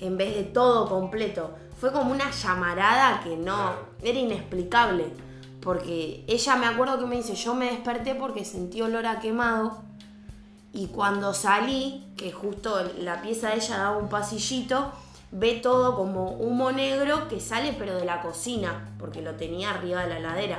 [0.00, 1.54] En vez de todo completo.
[1.78, 3.72] Fue como una llamarada que no.
[4.02, 5.12] Era inexplicable.
[5.64, 9.83] Porque ella me acuerdo que me dice, yo me desperté porque sentí olor a quemado.
[10.74, 14.90] Y cuando salí, que justo la pieza de ella daba un pasillito,
[15.30, 20.02] ve todo como humo negro que sale pero de la cocina, porque lo tenía arriba
[20.02, 20.58] de la ladera.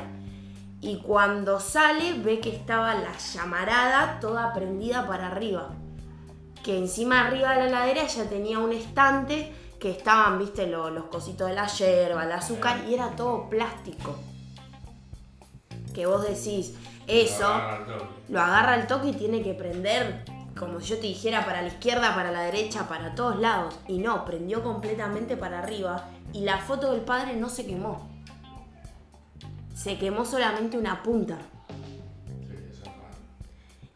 [0.79, 5.69] Y cuando sale ve que estaba la llamarada toda prendida para arriba.
[6.63, 11.05] Que encima arriba de la ladera ella tenía un estante que estaban, viste, lo- los
[11.05, 14.15] cositos de la yerba, el azúcar, y era todo plástico.
[15.95, 16.73] Que vos decís,
[17.07, 17.47] eso
[18.29, 20.25] lo agarra al toque y tiene que prender,
[20.59, 23.79] como si yo te dijera, para la izquierda, para la derecha, para todos lados.
[23.87, 28.09] Y no, prendió completamente para arriba y la foto del padre no se quemó.
[29.73, 31.37] Se quemó solamente una punta.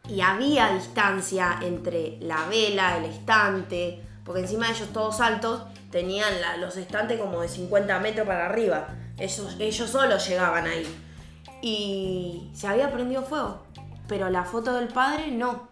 [0.08, 6.40] Y había distancia entre la vela, el estante, porque encima de ellos todos altos tenían
[6.40, 8.88] la- los estantes como de 50 metros para arriba.
[9.18, 10.86] Ellos, ellos solos llegaban ahí.
[11.62, 13.58] Y se había prendido fuego,
[14.08, 15.68] pero la foto del padre no.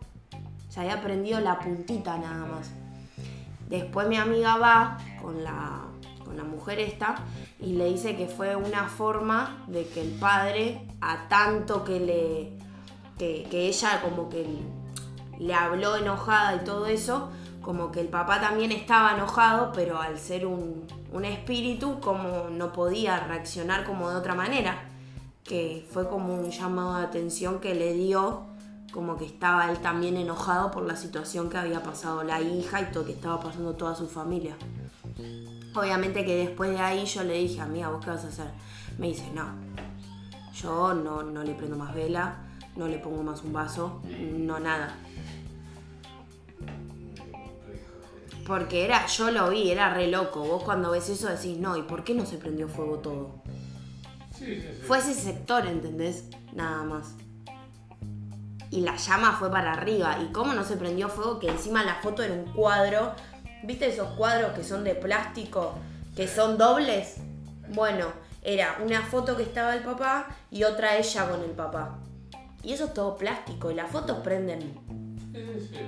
[0.68, 2.70] Se había prendido la puntita nada más.
[3.68, 5.82] Después mi amiga va con la,
[6.24, 7.16] con la mujer esta
[7.60, 12.52] y le dice que fue una forma de que el padre, a tanto que le.
[13.18, 14.46] que, que ella como que
[15.38, 17.30] le habló enojada y todo eso,
[17.62, 22.72] como que el papá también estaba enojado, pero al ser un, un espíritu, como no
[22.72, 24.88] podía reaccionar como de otra manera.
[25.48, 28.46] Que fue como un llamado de atención que le dio
[28.92, 32.84] como que estaba él también enojado por la situación que había pasado la hija y
[32.86, 34.56] todo que estaba pasando toda su familia.
[35.74, 38.50] Obviamente que después de ahí yo le dije, amiga, ¿vos qué vas a hacer?
[38.98, 39.46] Me dice, no,
[40.54, 42.38] yo no, no le prendo más vela,
[42.76, 44.00] no le pongo más un vaso,
[44.36, 44.96] no nada.
[48.46, 50.40] Porque era, yo lo vi, era re loco.
[50.40, 53.42] Vos cuando ves eso decís, no, ¿y por qué no se prendió fuego todo?
[54.38, 54.82] Sí, sí, sí.
[54.86, 56.24] Fue ese sector, ¿entendés?
[56.52, 57.14] Nada más.
[58.70, 60.18] Y la llama fue para arriba.
[60.22, 61.38] ¿Y cómo no se prendió fuego?
[61.38, 63.12] Que encima la foto era un cuadro.
[63.64, 65.74] ¿Viste esos cuadros que son de plástico?
[66.14, 67.16] Que son dobles.
[67.74, 68.06] Bueno,
[68.42, 71.98] era una foto que estaba el papá y otra ella con el papá.
[72.62, 73.70] Y eso es todo plástico.
[73.70, 74.60] Y las fotos prenden.
[75.32, 75.78] Sí, sí, sí.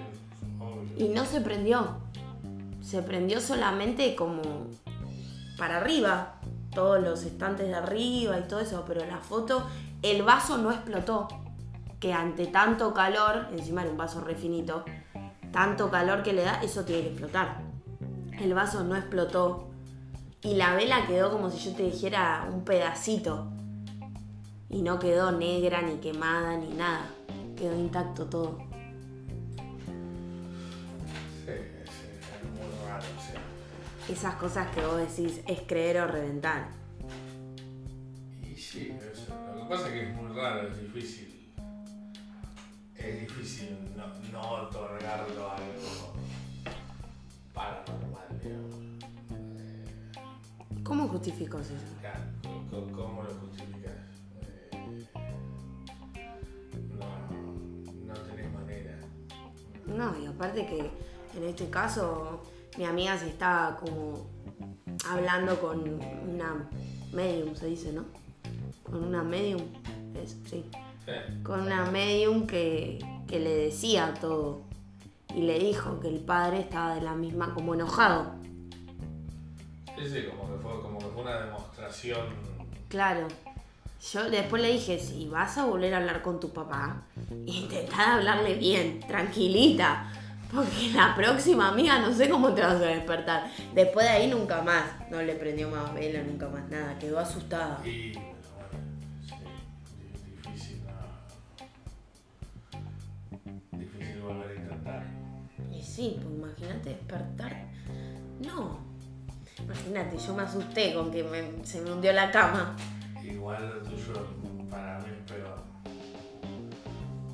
[0.59, 1.07] Obvio.
[1.07, 1.99] Y no se prendió.
[2.83, 4.43] Se prendió solamente como
[5.59, 6.40] para arriba.
[6.75, 8.85] Todos los estantes de arriba y todo eso.
[8.87, 9.67] Pero la foto,
[10.03, 11.29] el vaso no explotó.
[11.99, 14.85] Que ante tanto calor, encima era un vaso refinito,
[15.53, 17.61] tanto calor que le da, eso tiene que explotar.
[18.41, 19.69] El vaso no explotó.
[20.43, 23.49] Y la vela quedó como si yo te dijera un pedacito.
[24.71, 27.05] Y no quedó negra, ni quemada, ni nada.
[27.57, 28.70] Quedó intacto todo.
[34.13, 36.69] Esas cosas que vos decís es creer o reventar.
[38.43, 39.35] Y sí, eso.
[39.55, 41.53] Lo que pasa es que es muy raro, es difícil.
[42.97, 46.13] Es difícil no, no otorgarlo a algo
[47.55, 48.75] paranormal, digamos.
[49.59, 51.77] Eh, ¿Cómo justificas eso?
[52.01, 52.21] claro,
[52.71, 53.93] ¿cómo- ¿Cómo lo justificas?
[54.43, 55.07] Eh,
[56.99, 58.99] no, no tenés manera.
[59.87, 60.91] No, y aparte que
[61.39, 62.43] en este caso,
[62.81, 64.27] mi amiga se estaba como
[65.07, 65.81] hablando con
[66.27, 66.67] una
[67.13, 68.07] medium, se dice, ¿no?
[68.83, 69.61] Con una medium,
[70.15, 70.65] es, sí.
[71.43, 74.63] Con una medium que, que le decía todo.
[75.37, 78.33] Y le dijo que el padre estaba de la misma, como enojado.
[79.99, 82.29] Sí, sí, como que fue, como que fue una demostración.
[82.89, 83.29] Claro.
[84.11, 87.03] Yo después le dije, si vas a volver a hablar con tu papá,
[87.45, 90.11] intentá hablarle bien, tranquilita.
[90.55, 93.51] Porque la próxima amiga no sé cómo te vas a despertar.
[93.75, 94.85] Después de ahí nunca más.
[95.11, 96.99] No le prendió más vela, nunca más nada.
[96.99, 97.81] Quedó asustada.
[97.87, 98.29] Y, bueno,
[99.25, 99.35] sí,
[100.03, 100.83] di- difícil.
[103.73, 105.07] Difícil volver a intentar.
[105.73, 107.65] Y sí, pues imagínate despertar.
[108.45, 108.79] No.
[109.63, 112.75] Imagínate, yo me asusté con que me- se me hundió la cama.
[113.23, 114.27] Igual lo tuyo
[114.71, 115.59] para mí es peor.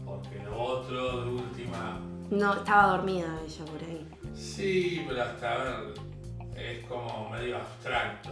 [0.04, 4.06] Porque lo otro, de última, No, estaba dormida ella por ahí.
[4.34, 5.94] sí, pero hasta a ver,
[6.56, 8.30] es como medio abstracto.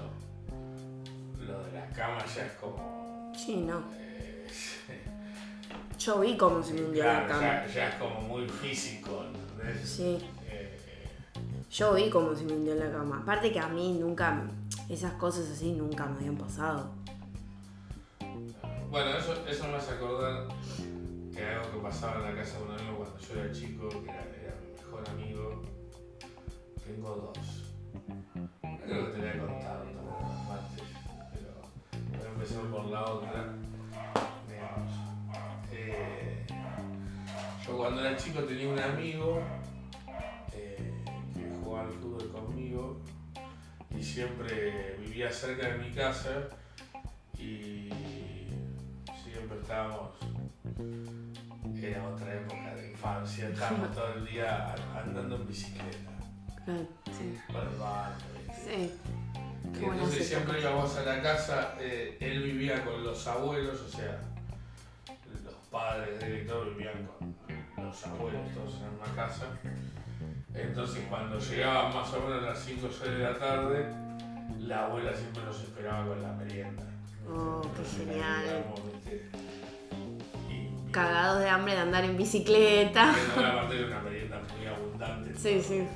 [1.47, 3.33] Lo de la cama ya es como.
[3.37, 3.83] Sí, no.
[3.97, 4.47] eh,
[5.99, 7.43] Yo vi cómo se me hundió la claro, cama.
[7.67, 9.89] ya, ya es como muy físico, ¿entendés?
[9.89, 10.19] Sí.
[10.49, 10.79] Eh,
[11.71, 13.21] Yo vi cómo se me hundió la cama.
[13.23, 14.43] Aparte que a mí nunca,
[14.89, 16.91] esas cosas así nunca me habían pasado.
[18.91, 20.45] Bueno, eso, eso me hace acordar
[21.35, 24.11] que algo que pasaba en la casa de un amigo cuando yo era chico, que
[24.11, 25.63] era, mi mejor amigo.
[26.85, 27.75] Tengo dos.
[28.85, 29.99] Creo que te contado también
[30.51, 30.83] antes,
[31.33, 33.55] pero voy a empezar por la otra.
[35.73, 36.47] Eh,
[37.67, 39.43] yo cuando era chico tenía un amigo
[40.53, 43.01] eh, que jugaba al fútbol conmigo
[43.91, 46.49] y siempre vivía cerca de mi casa
[47.37, 47.91] y
[49.25, 50.24] siempre estábamos
[51.83, 56.11] era otra época de infancia estábamos todo el día andando en bicicleta
[56.65, 57.39] Claro, sí.
[57.53, 58.25] por el barrio.
[58.65, 58.93] Sí.
[59.79, 64.21] Qué entonces siempre íbamos a la casa eh, él vivía con los abuelos o sea
[65.45, 67.07] los padres de todo vivían
[67.77, 69.47] con los abuelos todos en una casa
[70.55, 73.87] entonces cuando llegaban más o menos las 5 o 6 de la tarde
[74.61, 76.83] la abuela siempre nos esperaba con la merienda
[77.27, 78.65] Oh, qué genial.
[80.95, 83.11] Cagados de hambre de andar en bicicleta.
[83.11, 85.35] Aparte era una merienda muy abundante.
[85.37, 85.89] Sí, sí.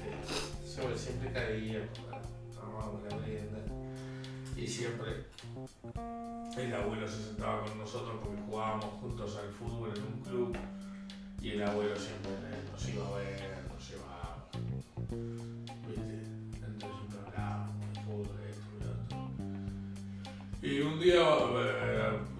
[0.67, 1.89] Sobre siempre caía,
[2.53, 3.59] tomábamos la merienda.
[4.57, 5.27] Y siempre
[6.57, 10.57] el abuelo se sentaba con nosotros porque jugábamos juntos al fútbol en un club.
[11.41, 12.33] Y el abuelo siempre
[12.73, 14.49] nos iba a ver, nos llevaba.
[15.87, 16.25] ¿Viste?
[16.67, 20.69] Entonces siempre hablábamos de fútbol, esto y otro.
[20.69, 22.38] Y un día, eh,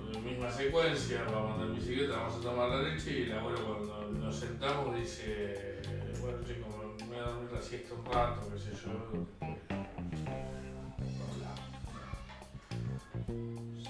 [0.49, 3.59] misma secuencia, vamos a andar en bicicleta, vamos a tomar la leche y el abuelo
[3.67, 5.81] cuando nos sentamos dice,
[6.21, 6.69] bueno chicos,
[7.01, 9.27] me voy a dormir la siesta un rato, qué sé yo.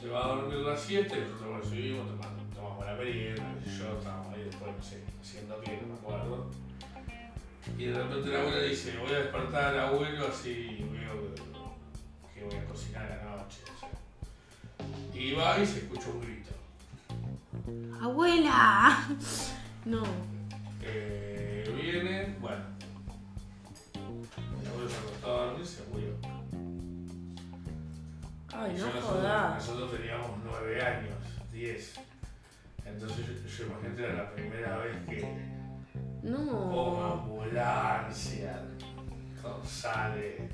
[0.01, 3.99] Se va a dormir la siesta y nosotros bueno, subimos, tomando, tomamos la merienda, yo,
[3.99, 6.51] estábamos ahí después, no sé, haciendo qué, no me acuerdo.
[7.77, 12.44] Y de repente la abuela dice, voy a despertar al abuelo así veo que, que
[12.47, 13.61] voy a cocinar a la noche.
[15.18, 16.50] Y va y se escucha un grito.
[18.00, 19.09] ¡Abuela!
[19.85, 20.02] No.
[20.83, 22.62] Eh, viene, bueno.
[23.94, 26.11] El abuelo se acostó a dormir, se murió.
[28.52, 29.54] Ay, no nosotros, jodas.
[29.54, 31.14] nosotros teníamos nueve años,
[31.50, 31.94] diez.
[32.85, 35.38] Entonces yo, yo imagínate era la primera vez que
[36.22, 37.12] No.
[37.14, 38.62] ambulancia
[39.40, 40.50] todo sale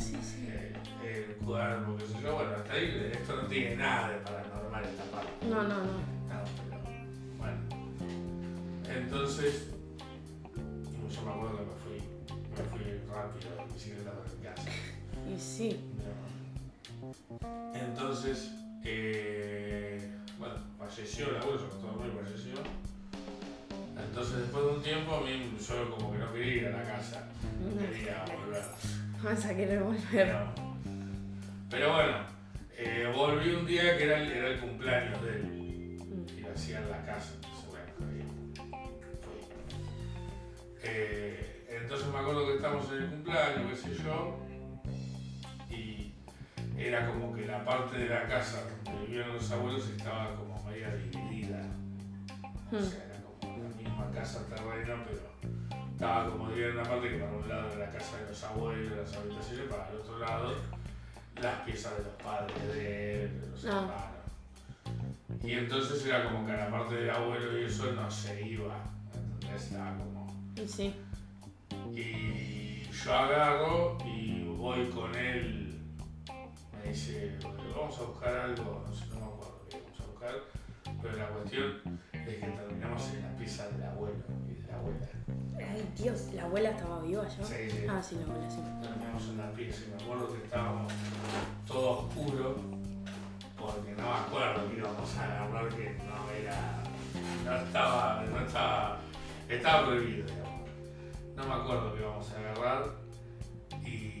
[0.00, 0.46] Sí, sí.
[0.48, 0.72] eh,
[1.04, 2.34] el cuerpo, qué sé yo.
[2.34, 5.46] Bueno, hasta ahí esto no tiene nada de paranormal esta parte.
[5.48, 5.84] No, no, no.
[5.84, 6.80] No, pero
[7.38, 7.58] bueno.
[8.88, 9.68] Entonces,
[11.14, 11.98] yo me acuerdo que me fui,
[12.50, 14.70] me fui rápido en bicicleta para mi casa.
[15.28, 15.80] Y sí.
[17.74, 18.50] Entonces,
[18.84, 22.54] eh, bueno, falleció el abuelo, a dormir, falleció.
[24.08, 26.82] Entonces, después de un tiempo, a mí yo como que no quería ir a la
[26.84, 27.28] casa,
[27.60, 28.64] no quería volver.
[29.22, 30.02] Vas a querer volver.
[30.10, 30.54] Pero,
[31.68, 32.16] pero bueno,
[32.76, 36.78] eh, volví un día que era el, era el cumpleaños de él y lo hacía
[36.78, 37.34] en la casa.
[37.34, 37.90] Entonces, bueno.
[40.82, 44.40] Eh, entonces me acuerdo que estábamos en el cumpleaños, qué sé yo,
[45.68, 46.14] y
[46.78, 50.94] era como que la parte de la casa donde vivían los abuelos estaba como media
[50.94, 51.62] dividida.
[52.72, 55.29] O sea, era como la misma casa terrena, pero
[56.00, 58.42] estaba como dividida en una parte que para un lado era la casa de los
[58.44, 60.54] abuelos, las habitaciones, para el otro lado
[61.42, 63.68] las piezas de los padres de él, de los Ah.
[63.68, 65.44] hermanos.
[65.44, 68.76] Y entonces era como que a la parte del abuelo y eso no se iba,
[69.14, 69.62] ¿entendés?
[69.64, 70.26] Estaba como...
[70.56, 70.94] Y sí.
[71.94, 75.80] Y yo agarro y voy con él.
[76.82, 77.36] Me dice,
[77.76, 80.34] vamos a buscar algo, no sé, no me acuerdo qué vamos a buscar.
[81.02, 84.14] Pero la cuestión es que terminamos en la pieza del abuelo
[84.80, 85.06] abuela.
[85.58, 87.44] Ay, Dios, ¿la abuela estaba viva ya?
[87.44, 87.86] Sí, sí.
[87.88, 88.60] Ah, sí, la abuela sí.
[88.82, 90.92] Terminamos en la pieza y me acuerdo que estábamos
[91.66, 92.56] todo oscuro
[93.58, 96.82] porque no me acuerdo que íbamos a agarrar que no era.
[97.44, 98.24] no estaba.
[98.24, 98.98] no estaba.
[99.48, 100.70] estaba prohibido, digamos.
[101.36, 102.84] No me acuerdo que íbamos a agarrar
[103.84, 104.20] y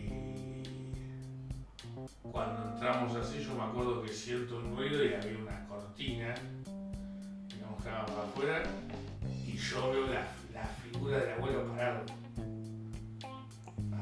[2.30, 6.34] cuando entramos así yo me acuerdo que siento un ruido y había una cortina,
[7.48, 8.62] digamos que para afuera,
[9.46, 12.00] y yo veo la, la figura del abuelo parado.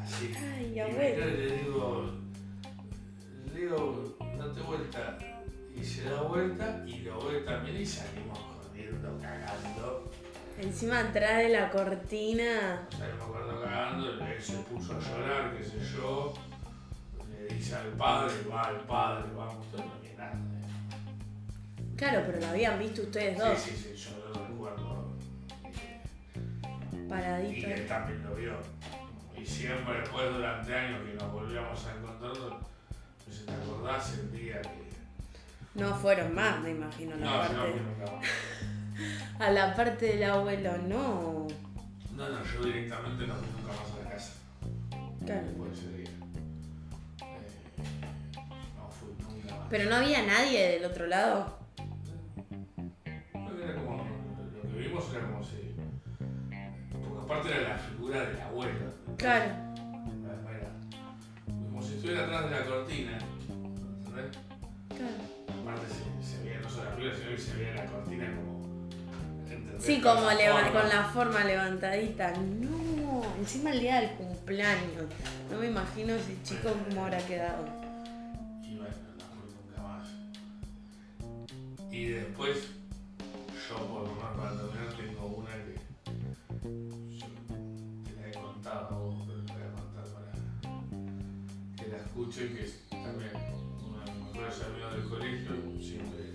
[0.03, 0.33] Así.
[0.37, 1.27] Ay, Y abuelo.
[1.27, 2.11] le digo,
[3.53, 5.19] le digo, date vuelta.
[5.75, 10.11] Y se da vuelta y lo ve también y salimos corriendo, cagando.
[10.61, 12.89] Encima atrás de la cortina.
[12.91, 16.35] Salimos corriendo cagando, él se puso a llorar, qué sé yo.
[17.31, 20.35] Le dice al padre, va al padre, vamos, todo no viene nada.
[21.97, 23.57] Claro, pero la habían visto ustedes dos.
[23.59, 24.18] Sí, sí, sí, yo lo.
[27.09, 28.53] Y- él también lo vio.
[29.37, 34.33] Y siempre después, durante años que nos volvíamos a encontrar, no sé, ¿te acordás el
[34.33, 34.89] día que
[35.81, 37.55] No fueron más, me imagino, la No, yo parte.
[37.55, 38.27] no nunca más.
[39.41, 41.47] A la parte del abuelo, no.
[42.17, 44.33] No, no, yo directamente no fui nunca más a la casa.
[45.25, 45.43] Claro.
[45.47, 46.11] Después de ese día.
[47.23, 47.47] Eh,
[48.77, 49.67] no fui nunca más.
[49.71, 51.59] Pero no había nadie del otro lado.
[53.33, 54.05] Que era como.
[54.57, 55.68] Lo que vimos era como si.
[57.29, 58.95] Aparte era la figura del abuelo.
[59.19, 59.45] Claro.
[59.45, 60.71] Era- era
[61.71, 63.19] como si estuviera atrás de la cortina.
[63.19, 64.39] ¿Entendés?
[64.89, 65.61] Claro.
[65.63, 68.59] Aparte se, se veía no solo la figura, sino que se veía la cortina como.
[69.43, 69.85] ¿entendés?
[69.85, 70.81] Sí, Con como esa leva- forma.
[70.81, 72.33] con la forma levantadita.
[72.33, 75.05] No, encima el día del cumpleaños.
[75.51, 77.67] No me imagino ese chico cómo habrá quedado.
[78.63, 80.09] Y bueno, no nunca más.
[81.93, 82.69] Y después,
[83.69, 84.95] yo por lo menos para terminar
[92.29, 93.31] escuche, que es también
[93.87, 96.33] uno de mis mejores amigos del colegio, siempre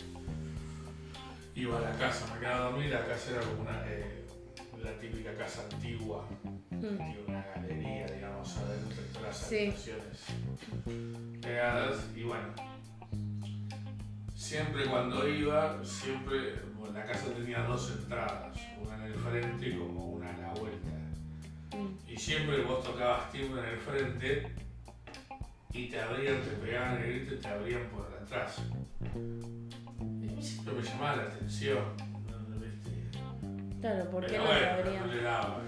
[1.56, 4.26] iba a la casa, me quedaba a dormir, la casa era como una, eh,
[4.82, 6.28] la típica casa antigua,
[6.72, 6.80] Mm.
[6.80, 9.56] tiene una galería, digamos, adentro de todas las Sí.
[9.58, 10.20] habitaciones
[11.42, 12.48] pegadas y bueno.
[14.36, 19.78] Siempre cuando iba, siempre, bueno, la casa tenía dos entradas, una en el frente y
[19.78, 20.90] como una a la vuelta.
[21.78, 22.10] Mm.
[22.12, 24.52] Y siempre vos tocabas timbre en el frente
[25.74, 28.62] y te abrían, te pegaban el grito y te abrían por atrás.
[29.02, 31.84] Y a mí siempre me llamaba la atención.
[32.60, 33.20] ¿Viste?
[33.82, 35.10] Claro, ¿por qué Pero no bueno, se no abrían?
[35.18, 35.62] le daba.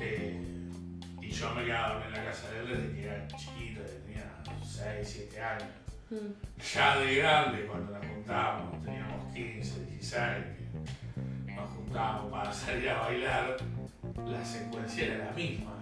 [0.00, 0.40] Eh,
[1.20, 5.28] y yo me quedaba en la casa de él desde que era chiquito, tenía 6,
[5.28, 5.68] 7 años.
[6.10, 6.72] Mm.
[6.74, 10.22] Ya de grande, cuando nos juntábamos, teníamos 15, 16,
[11.46, 13.56] que nos juntábamos para salir a bailar,
[14.26, 15.79] la secuencia era la misma.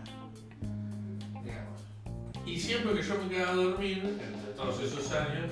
[2.49, 5.51] Y siempre que yo me quedaba a dormir, entre todos esos años,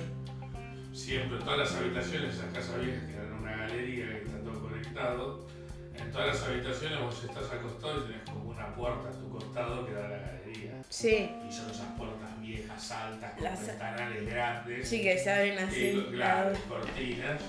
[0.93, 4.61] siempre en todas las habitaciones, esas casas viejas que eran una galería que está todo
[4.61, 5.47] conectado,
[5.95, 9.85] en todas las habitaciones vos estás acostado y tenés como una puerta a tu costado
[9.85, 10.81] que da a la galería.
[10.89, 14.87] Sí, Y son esas puertas viejas, altas, con Las- ventanales grandes.
[14.89, 16.07] sí que se abren así.
[16.11, 17.41] claro, cortinas.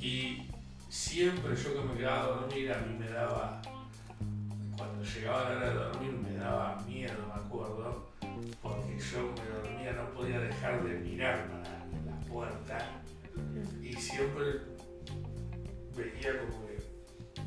[0.00, 0.48] Y
[0.88, 3.60] siempre yo que me quedaba a dormir, a mí me daba,
[4.76, 8.10] cuando llegaba la hora de dormir, me daba miedo, me acuerdo,
[8.62, 11.62] porque yo me dormía, no podía dejar de mirar para
[12.06, 12.78] la puerta
[13.82, 14.44] y siempre
[15.96, 16.82] veía como que,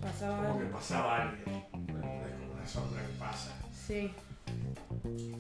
[0.02, 0.48] Pasaba.
[0.48, 3.56] como que pasaba alguien, como una sombra que pasa.
[3.73, 4.12] Sí.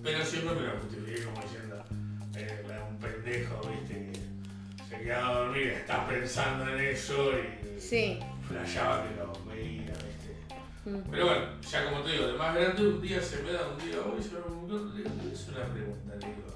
[0.03, 1.83] Pero siempre me lo justifiqué como diciendo,
[2.35, 8.19] eh, un pendejo, viste, que se quedaba a dormir, está pensando en eso y Sí.
[8.47, 9.93] flasheaba que lo veía.
[11.11, 13.77] Pero bueno, ya como te digo, de más grande un día se me da, un
[13.77, 16.47] día hoy se me da, es una pregunta, le digo,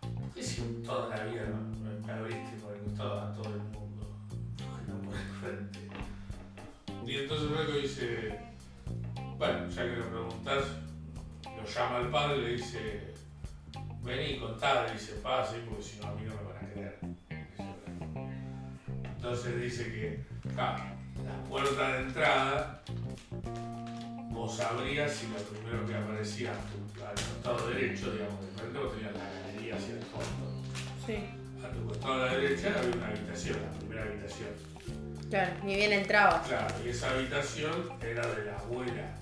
[0.00, 1.42] ¿por qué si toda la vida
[2.04, 4.12] me, abriste por el costado a todo el mundo?
[4.56, 5.78] ¿Por qué no por frente?
[7.06, 8.40] Y entonces luego dice,
[9.38, 10.64] bueno, ya que lo preguntás,
[11.44, 13.14] lo llama al padre y le dice,
[14.02, 16.98] vení, contá, le dice, pase, porque si no a mí no me van a creer.
[19.16, 20.24] Entonces dice que,
[20.54, 20.82] claro,
[21.24, 22.83] la puerta de entrada,
[24.44, 28.78] vos abrías y lo primero que aparecía a tu- al costado derecho, digamos, de frente
[28.78, 30.62] vos tenías la galería hacia el fondo.
[31.06, 31.18] Sí.
[31.64, 34.48] A tu costado a la derecha había una habitación, la primera habitación.
[35.30, 36.46] Claro, ni bien entrabas.
[36.46, 37.72] Claro, y esa habitación
[38.02, 39.14] era de la abuela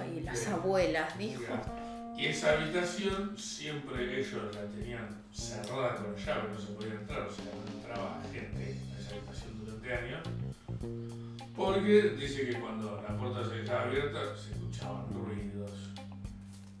[0.00, 1.42] Ay, las abuelas, dijo.
[2.16, 7.32] Y esa habitación siempre ellos la tenían cerrada con llave, no se podía entrar, o
[7.32, 10.22] sea, no entraba gente a esa habitación durante años.
[11.58, 15.72] Porque dice que cuando la puerta se dejaba abierta se escuchaban ruidos.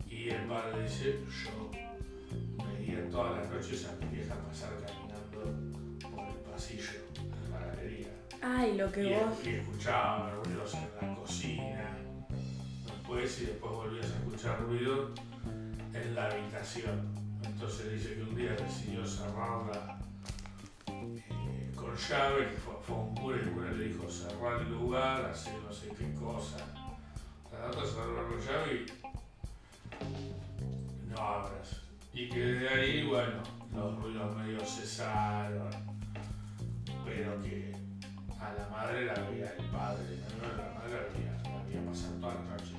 [0.08, 1.70] Y el padre dice, yo
[2.64, 8.08] veía todas las noches a mi vieja pasar caminando por el pasillo de la galería.
[8.40, 9.44] Ay, lo que y, vos.
[9.44, 11.98] y escuchaba ruidos en la cocina.
[12.86, 15.10] Después y después volvías a escuchar ruido
[15.92, 17.08] en la habitación.
[17.44, 19.98] Entonces dice que un día decidió cerrarla
[20.86, 24.70] eh, con llave, que fue, fue un cura y el cura le dijo cerrar el
[24.70, 26.58] lugar, hacer no sé qué cosa.
[27.50, 28.86] La otra cerrarla con llave y
[31.08, 31.80] no abras.
[32.12, 33.42] Y que desde ahí, bueno,
[33.74, 35.70] los ruidos medio cesaron,
[37.06, 37.72] pero que
[38.38, 40.56] a la madre la veía el padre, ¿no?
[40.56, 42.74] la madre la veía, la veía pasar toda la noche.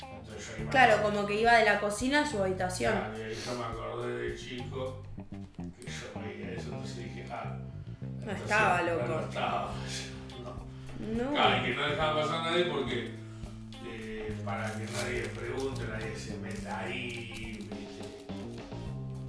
[0.00, 2.94] Entonces yo Claro, como que iba de la cocina a su habitación.
[2.94, 5.02] Claro, y yo me acordé de chico
[5.54, 7.58] que yo veía eso, entonces dije, ah.
[8.26, 9.06] Entonces, estaba loco.
[9.06, 9.72] No, estaba.
[10.42, 11.24] No.
[11.24, 11.30] No.
[11.32, 13.14] Claro, y que no dejaba pasar a nadie porque
[13.86, 17.68] eh, para que nadie pregunte, nadie se meta ahí.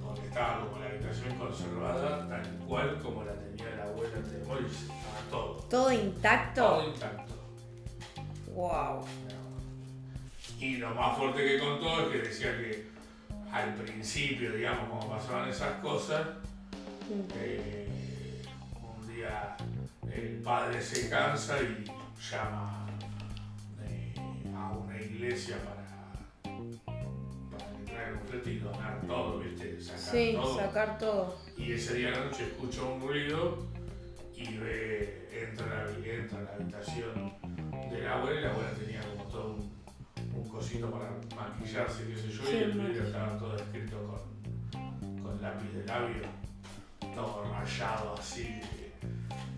[0.04, 4.72] Porque estaba como la habitación conservada tal cual como la tenía la abuela de Moris,
[4.72, 5.54] estaba todo.
[5.70, 6.62] Todo intacto.
[6.62, 7.34] Todo intacto.
[8.52, 9.04] Wow.
[10.58, 12.88] Y lo más fuerte que contó es que decía que
[13.52, 16.26] al principio, digamos, como pasaban esas cosas,
[17.36, 17.87] eh, un
[19.18, 19.56] día
[20.14, 21.84] el padre se cansa y
[22.30, 22.86] llama
[23.84, 24.14] eh,
[24.54, 26.52] a una iglesia para,
[27.50, 29.80] para que traigan un flete y donar todo, ¿viste?
[29.80, 30.56] Sacar Sí, todo.
[30.56, 31.36] sacar todo.
[31.56, 33.66] Y ese día a la noche escucha un ruido
[34.36, 37.32] y ve, entra entra a la habitación
[37.90, 39.72] de la abuela y la abuela tenía como todo un,
[40.40, 43.96] un cosito para maquillarse, qué sé yo, Sí, y el vidrio estaba todo escrito
[44.72, 46.22] con, con lápiz de labio,
[47.14, 48.60] todo rayado así,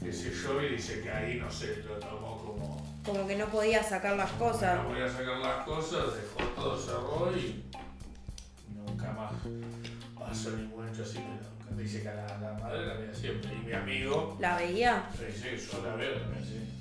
[0.03, 2.91] qué sé yo, y dice que ahí, no sé, lo tomó como...
[3.05, 4.79] Como que no podía sacar las No cosas.
[4.87, 7.65] podía sacar las cosas, dejó todo, cerró y
[8.75, 9.33] nunca más
[10.19, 11.19] pasó ningún hecho así,
[11.65, 13.51] pero dice que a la, la madre la veía siempre.
[13.55, 15.09] Y mi amigo, ¿La veía?
[15.17, 16.77] sí, sí, yo la veo también, sí.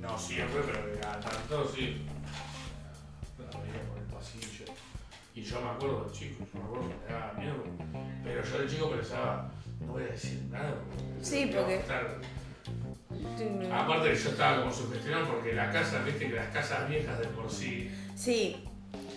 [0.00, 2.04] No siempre, pero cada tanto sí.
[3.38, 4.64] La veía por el pasillo.
[5.34, 7.54] Y yo me acuerdo de chico, yo me acuerdo que me daba miedo,
[8.22, 9.50] pero yo de chico pensaba,
[9.86, 11.24] no voy a decir nada porque...
[11.24, 11.80] Sí, porque-.
[13.72, 17.26] Aparte que yo estaba como sugestionado porque la casa, viste que las casas viejas de
[17.28, 18.64] por sí Sí,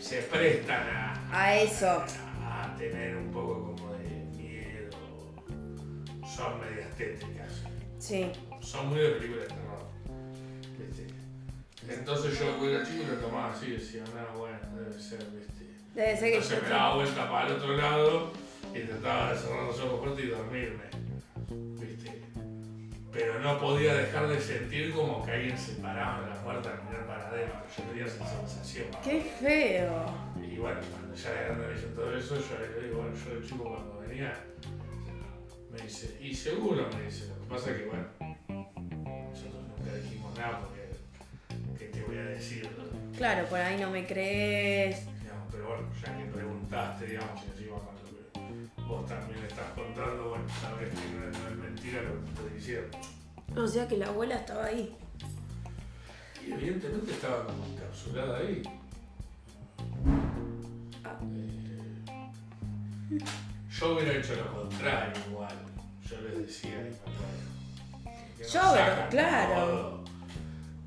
[0.02, 2.04] se prestan a, a eso.
[2.44, 4.90] a tener un poco como de miedo.
[6.26, 7.64] Son medias tétricas.
[8.00, 8.32] Sí.
[8.62, 9.88] Son muy de película de terror.
[10.80, 11.08] ¿viste?
[11.94, 15.66] Entonces yo cuando era chico lo tomaba así, decía, no, bueno, debe ser, viste.
[15.96, 18.32] Debe ser que Entonces yo me daba vuelta para el otro lado
[18.74, 20.84] y trataba de cerrar los ojos fuerte y dormirme.
[21.80, 22.22] ¿Viste?
[23.12, 26.90] Pero no podía dejar de sentir como que alguien se paraba en la puerta a
[26.90, 27.60] mirar para adentro.
[27.76, 28.88] Yo tenía esa sensación.
[29.04, 30.06] ¡Qué feo!
[30.42, 33.40] Y bueno, cuando ya de grande me dicen todo eso, yo le digo, bueno, yo
[33.40, 34.34] de chico cuando venía,
[35.72, 40.38] me dice, y seguro me dice, lo que pasa es que bueno, nosotros nunca dijimos
[40.38, 42.70] nada porque, ¿qué te voy a decir?
[42.78, 43.18] no?
[43.18, 45.06] Claro, por ahí no me crees.
[45.22, 47.97] Digamos, pero bueno, ya que preguntaste, digamos, y encima con
[48.88, 52.30] vos también estás contando, bueno, sabes que no es, no es mentira lo que te
[52.30, 52.98] estoy diciendo.
[53.56, 54.96] O sea que la abuela estaba ahí.
[56.46, 58.64] Y evidentemente estaba como encapsulada ahí.
[61.04, 61.20] Ah.
[63.12, 63.20] Eh,
[63.70, 65.56] yo hubiera hecho lo contrario igual.
[66.10, 66.90] Yo les decía que
[68.40, 70.04] nos Yo, pero claro.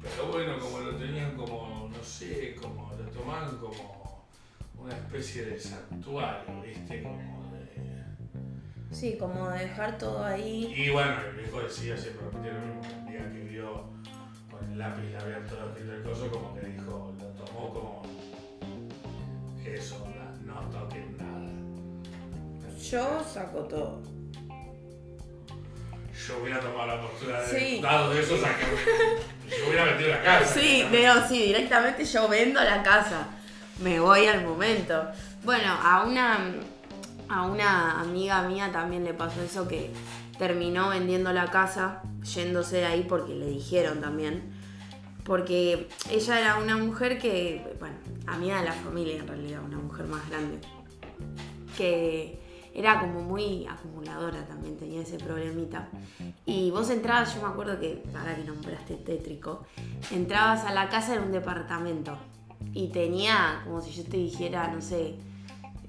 [0.03, 4.25] Pero bueno, como lo tenían como, no sé, como lo tomaban como
[4.79, 7.03] una especie de santuario, ¿viste?
[7.03, 7.40] Como.
[8.93, 10.73] Sí, como dejar todo ahí.
[10.77, 13.85] Y bueno, el viejo decía, siempre repetía lo mismo, que el día que vio
[14.51, 15.03] con el lápiz
[15.49, 18.03] todo escrito el coso, como que dijo, lo tomó como
[19.65, 20.07] eso,
[20.45, 22.79] no toquen nada.
[22.91, 24.03] Yo saco todo.
[26.29, 27.81] Yo hubiera tomado la postura de Sí.
[27.81, 28.65] dado de eso, saqué.
[29.49, 30.55] Yo hubiera metido la casa.
[30.55, 33.29] Sí, veo, sí, directamente yo vendo la casa.
[33.81, 35.11] Me voy al momento.
[35.43, 36.53] Bueno, a una,
[37.31, 39.93] a una amiga mía también le pasó eso que
[40.37, 44.53] terminó vendiendo la casa, yéndose de ahí porque le dijeron también.
[45.25, 47.95] Porque ella era una mujer que, bueno,
[48.27, 50.59] amiga de la familia en realidad, una mujer más grande.
[51.77, 52.41] Que
[52.75, 55.89] era como muy acumuladora también, tenía ese problemita.
[56.47, 59.67] Y vos entrabas, yo me acuerdo que, ahora que nombraste tétrico,
[60.11, 62.19] entrabas a la casa en un departamento
[62.73, 65.15] y tenía, como si yo te dijera, no sé,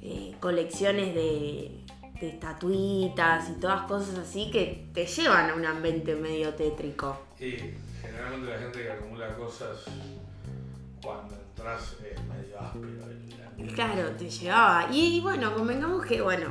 [0.02, 1.82] eh, colecciones de,
[2.20, 7.20] de estatuitas y todas cosas así que te llevan a un ambiente medio tétrico.
[7.40, 7.58] Y
[8.02, 9.86] generalmente la gente que acumula cosas
[11.04, 13.74] cuando entras es medio áspero.
[13.76, 14.88] Claro, te llevaba.
[14.92, 16.48] Y, bueno, convengamos que, bueno,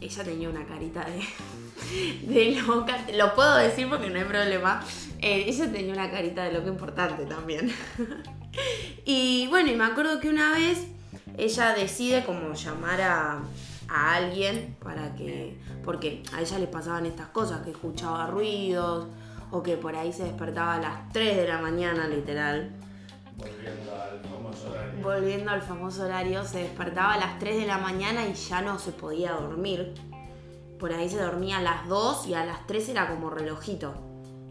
[0.00, 3.04] ella tenía una carita de, de loca.
[3.14, 4.84] Lo puedo decir porque no hay problema.
[5.20, 7.72] Eh, ella tenía una carita de loca importante también.
[9.04, 10.86] y bueno, y me acuerdo que una vez
[11.38, 13.38] ella decide como llamar a,
[13.88, 15.58] a alguien para que.
[15.84, 19.06] Porque a ella le pasaban estas cosas, que escuchaba ruidos
[19.50, 22.70] o que por ahí se despertaba a las 3 de la mañana, literal.
[23.36, 25.02] Volviendo al famoso horario.
[25.02, 28.78] Volviendo al famoso horario, se despertaba a las 3 de la mañana y ya no
[28.78, 29.94] se podía dormir.
[30.78, 33.94] Por ahí se dormía a las 2 y a las 3 era como relojito.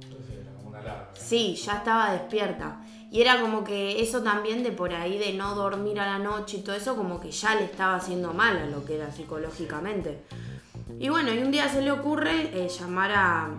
[0.02, 1.10] Entonces era como una alarma.
[1.14, 2.82] Sí, ya estaba despierta.
[3.10, 6.58] Y era como que eso también de por ahí de no dormir a la noche
[6.58, 10.24] y todo eso, como que ya le estaba haciendo mal a lo que era psicológicamente.
[11.00, 13.50] Y bueno, y un día se le ocurre eh, llamar a,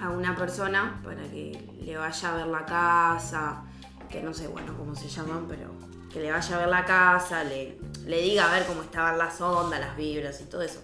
[0.00, 3.62] a una persona para que le vaya a ver la casa,
[4.08, 5.70] que no sé, bueno, cómo se llaman, pero
[6.12, 9.40] que le vaya a ver la casa, le, le diga a ver cómo estaban las
[9.40, 10.80] ondas, las vibras y todo eso.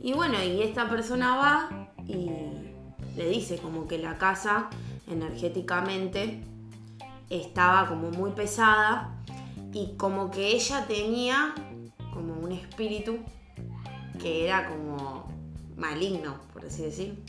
[0.00, 2.30] Y bueno, y esta persona va y
[3.16, 4.70] le dice como que la casa
[5.06, 6.42] energéticamente
[7.30, 9.16] estaba como muy pesada
[9.72, 11.54] y como que ella tenía
[12.12, 13.18] como un espíritu
[14.20, 15.32] que era como
[15.76, 17.22] maligno, por así decir,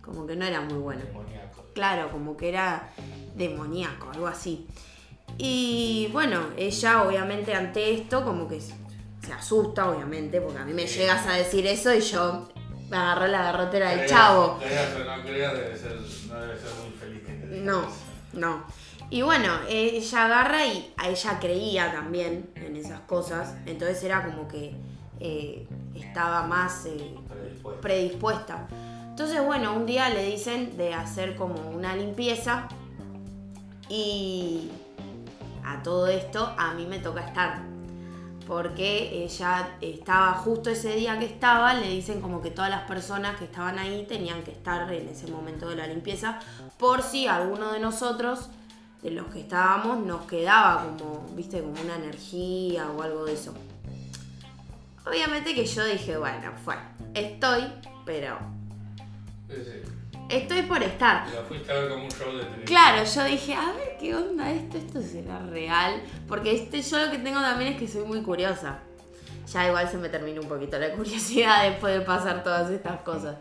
[0.00, 1.02] como que no era muy bueno.
[1.04, 1.64] Demoníaco.
[1.74, 2.88] Claro, como que era
[3.34, 4.66] demoníaco, algo así.
[5.36, 10.86] Y bueno, ella obviamente ante esto como que se asusta, obviamente, porque a mí me
[10.86, 12.48] llegas a decir eso y yo
[12.88, 14.58] me agarré la garrotera del chavo.
[16.28, 17.82] no debe ser, muy feliz que te diga No,
[18.32, 18.64] no.
[19.10, 24.46] Y bueno, ella agarra y a ella creía también en esas cosas, entonces era como
[24.48, 24.74] que
[25.20, 27.80] eh, estaba más eh, Predispuesto.
[27.80, 28.68] predispuesta.
[29.08, 32.68] Entonces, bueno, un día le dicen de hacer como una limpieza
[33.88, 34.70] y
[35.64, 37.62] a todo esto a mí me toca estar.
[38.46, 43.36] Porque ella estaba justo ese día que estaba, le dicen como que todas las personas
[43.38, 46.38] que estaban ahí tenían que estar en ese momento de la limpieza,
[46.78, 48.48] por si alguno de nosotros,
[49.02, 53.54] de los que estábamos, nos quedaba como, viste, como una energía o algo de eso.
[55.06, 56.74] Obviamente que yo dije, bueno, fue,
[57.14, 57.62] estoy,
[58.04, 58.38] pero
[59.48, 60.16] Sí, sí.
[60.28, 61.26] estoy por estar.
[61.30, 62.66] Lo fuiste a ver como un show de televisión.
[62.66, 66.02] Claro, yo dije, a ver qué onda esto, esto será real.
[66.26, 68.80] Porque este, yo lo que tengo también es que soy muy curiosa.
[69.50, 73.36] Ya igual se me terminó un poquito la curiosidad después de pasar todas estas cosas.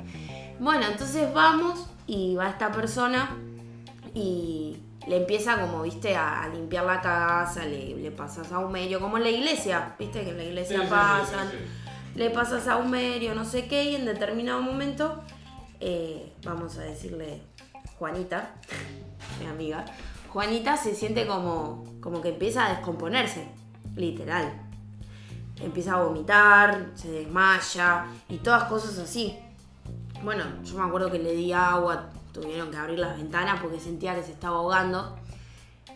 [0.59, 3.35] Bueno, entonces vamos y va esta persona
[4.13, 4.77] y
[5.07, 8.99] le empieza como, viste, a, a limpiar la casa, le, le pasas a un medio,
[8.99, 12.19] como en la iglesia, viste que en la iglesia sí, pasan sí, sí.
[12.19, 15.23] le pasas a un medio, no sé qué, y en determinado momento,
[15.79, 17.41] eh, vamos a decirle
[17.97, 18.55] Juanita,
[19.39, 19.85] mi amiga,
[20.31, 23.47] Juanita se siente como, como que empieza a descomponerse,
[23.95, 24.61] literal.
[25.59, 29.39] Empieza a vomitar, se desmaya y todas cosas así.
[30.23, 32.09] Bueno, yo me acuerdo que le di agua,
[32.39, 35.17] tuvieron que abrir las ventanas porque sentía que se estaba ahogando.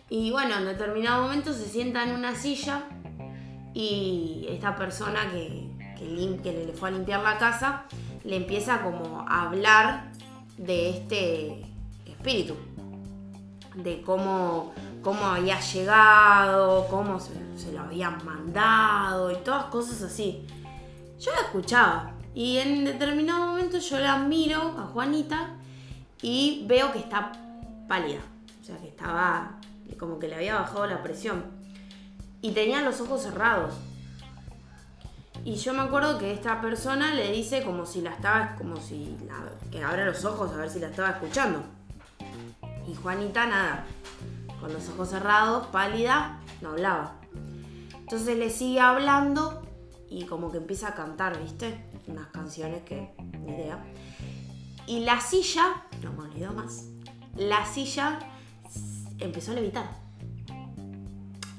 [0.08, 2.84] Y bueno, en determinado momento se sienta en una silla
[3.72, 7.84] y esta persona que, que, le fue a limpiar la casa
[8.24, 10.12] le empieza como a hablar
[10.58, 11.62] de este
[12.04, 12.54] espíritu,
[13.74, 14.72] de cómo,
[15.02, 20.46] cómo había llegado, cómo se, se lo habían mandado y todas cosas así.
[21.18, 25.56] Yo la escuchaba y en determinado momento yo la miro a Juanita
[26.22, 27.32] y veo que está
[27.88, 28.20] pálida,
[28.60, 29.58] o sea que estaba
[29.98, 31.44] como que le había bajado la presión
[32.40, 33.74] y tenía los ojos cerrados.
[35.44, 39.16] Y yo me acuerdo que esta persona le dice como si la estaba, como si
[39.26, 41.62] la- que abra los ojos a ver si la estaba escuchando.
[42.88, 43.84] Y Juanita nada,
[44.60, 47.14] con los ojos cerrados, pálida, no hablaba.
[47.98, 49.62] Entonces le sigue hablando
[50.08, 51.84] y como que empieza a cantar, ¿viste?
[52.06, 53.82] Unas canciones que ni idea.
[54.86, 56.86] Y la silla, no me olvido más,
[57.36, 58.18] la silla
[59.18, 59.88] empezó a levitar.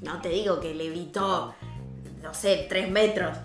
[0.02, 1.54] No te digo que levitó,
[2.22, 3.36] no sé, 3 metros,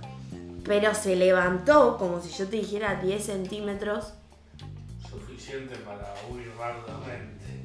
[0.65, 4.13] pero se levantó como si yo te dijera 10 centímetros.
[5.09, 7.63] Suficiente para huir rápidamente.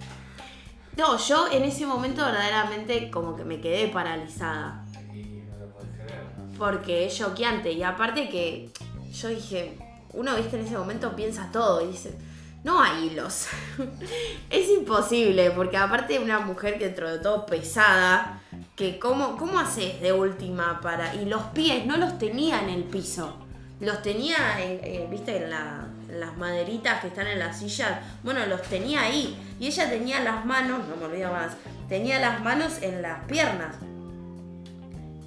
[0.97, 4.87] No, yo en ese momento verdaderamente como que me quedé paralizada.
[5.12, 6.23] Y no lo podés creer.
[6.57, 7.73] Porque es choqueante.
[7.73, 8.71] Y aparte que
[9.12, 9.77] yo dije,
[10.17, 12.15] uno, viste, en ese momento piensa todo y dice,
[12.62, 13.47] no hay hilos.
[14.51, 18.41] es imposible, porque aparte de una mujer que dentro de todo pesada,
[18.77, 21.15] que cómo, cómo haces de última para...
[21.15, 23.37] Y los pies no los tenía en el piso.
[23.81, 28.03] Los tenía, en- eh, viste, en, la- en las maderitas que están en la silla.
[28.23, 29.37] Bueno, los tenía ahí.
[29.61, 31.53] Y ella tenía las manos, no me olvido más,
[31.89, 33.77] tenía las manos en las piernas.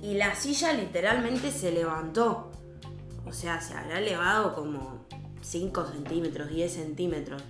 [0.02, 2.52] Y la silla literalmente se levantó.
[3.28, 5.06] O sea, se habrá elevado como
[5.42, 7.42] 5 centímetros, 10 centímetros.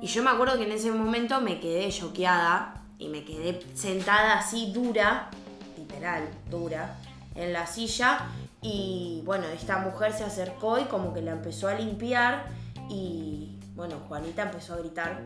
[0.00, 4.38] Y yo me acuerdo que en ese momento me quedé choqueada y me quedé sentada
[4.38, 5.30] así dura,
[5.78, 6.98] literal, dura,
[7.34, 8.26] en la silla.
[8.60, 12.46] Y bueno, esta mujer se acercó y como que la empezó a limpiar.
[12.88, 15.22] Y bueno, Juanita empezó a gritar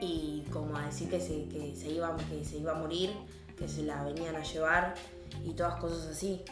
[0.00, 3.10] y como a decir que se, que se, iba, que se iba a morir,
[3.56, 4.94] que se la venían a llevar
[5.44, 6.42] y todas cosas así.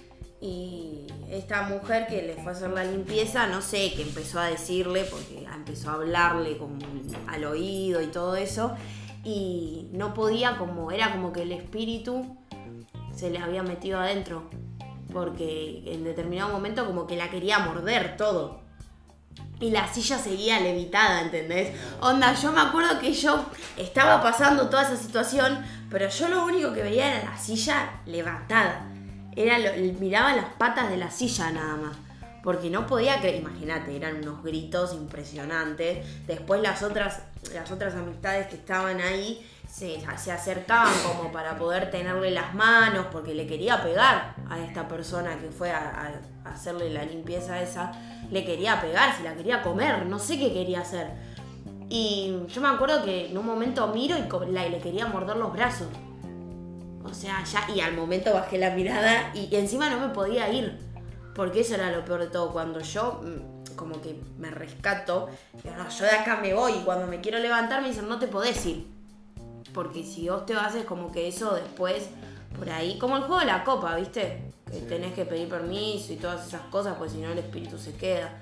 [0.42, 4.46] Y esta mujer que le fue a hacer la limpieza, no sé, que empezó a
[4.46, 6.58] decirle, porque empezó a hablarle
[7.28, 8.74] al oído y todo eso,
[9.22, 12.36] y no podía como, era como que el espíritu
[13.14, 14.50] se le había metido adentro,
[15.12, 18.62] porque en determinado momento como que la quería morder todo.
[19.60, 21.72] Y la silla seguía levitada, ¿entendés?
[22.00, 26.72] Onda, yo me acuerdo que yo estaba pasando toda esa situación, pero yo lo único
[26.72, 28.91] que veía era la silla levantada.
[29.36, 31.96] Era lo- miraba las patas de la silla nada más.
[32.42, 36.04] Porque no podía creer, imagínate, eran unos gritos impresionantes.
[36.26, 37.20] Después las otras,
[37.54, 43.06] las otras amistades que estaban ahí se, se acercaban como para poder tenerle las manos,
[43.12, 46.12] porque le quería pegar a esta persona que fue a,
[46.44, 47.92] a hacerle la limpieza esa.
[48.30, 51.10] Le quería pegar, se la quería comer, no sé qué quería hacer.
[51.88, 55.88] Y yo me acuerdo que en un momento miro y le quería morder los brazos.
[57.04, 60.78] O sea, ya, y al momento bajé la mirada y encima no me podía ir.
[61.34, 62.52] Porque eso era lo peor de todo.
[62.52, 65.28] Cuando yo mm, como que me rescato,
[65.62, 66.72] digo, no, yo de acá me voy.
[66.72, 68.86] Y cuando me quiero levantar me dicen, no te podés ir.
[69.72, 72.08] Porque si vos te vas es como que eso después,
[72.58, 74.52] por ahí, como el juego de la copa, ¿viste?
[74.70, 74.86] Que Sí.
[74.88, 78.40] tenés que pedir permiso y todas esas cosas, pues si no el espíritu se queda.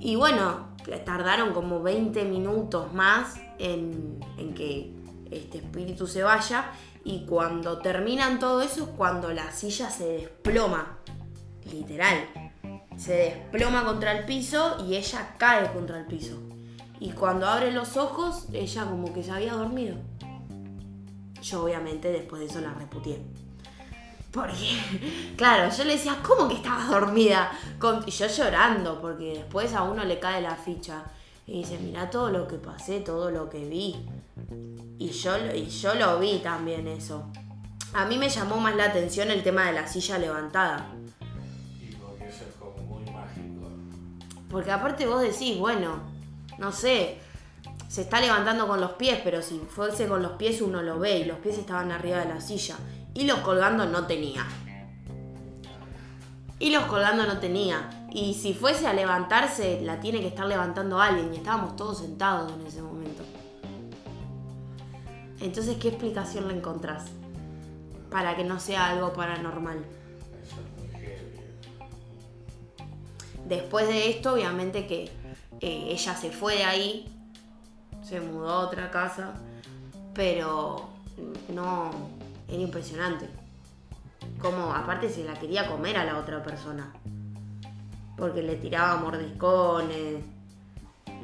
[0.00, 0.68] Y bueno,
[1.04, 4.92] tardaron como 20 minutos más en, en que
[5.30, 6.70] este espíritu se vaya.
[7.08, 10.98] Y cuando terminan todo eso es cuando la silla se desploma.
[11.70, 12.26] Literal.
[12.96, 16.42] Se desploma contra el piso y ella cae contra el piso.
[16.98, 19.94] Y cuando abre los ojos, ella como que se había dormido.
[21.40, 23.22] Yo obviamente después de eso la reputié.
[24.32, 24.76] Porque,
[25.36, 27.52] claro, yo le decía, ¿cómo que estabas dormida?
[28.04, 31.04] Y yo llorando, porque después a uno le cae la ficha.
[31.46, 33.94] Y dice, mira todo lo que pasé, todo lo que vi.
[34.98, 37.30] Y yo, y yo lo vi también eso.
[37.92, 40.88] A mí me llamó más la atención el tema de la silla levantada.
[41.80, 43.70] Y porque eso es como muy mágico.
[44.50, 46.00] Porque aparte vos decís, bueno,
[46.58, 47.18] no sé,
[47.88, 51.18] se está levantando con los pies, pero si fuese con los pies uno lo ve
[51.20, 52.76] y los pies estaban arriba de la silla.
[53.14, 54.44] Y los colgando no tenía.
[56.58, 58.08] Y los colgando no tenía.
[58.10, 61.32] Y si fuese a levantarse, la tiene que estar levantando alguien.
[61.34, 63.22] Y estábamos todos sentados en ese momento.
[65.40, 67.04] Entonces, ¿qué explicación le encontrás?
[68.10, 69.84] Para que no sea algo paranormal.
[73.46, 75.04] Después de esto, obviamente que
[75.60, 77.06] eh, ella se fue de ahí,
[78.02, 79.34] se mudó a otra casa,
[80.14, 80.88] pero
[81.52, 81.90] no,
[82.48, 83.28] era impresionante.
[84.40, 86.92] Como aparte se la quería comer a la otra persona,
[88.16, 90.24] porque le tiraba mordiscones,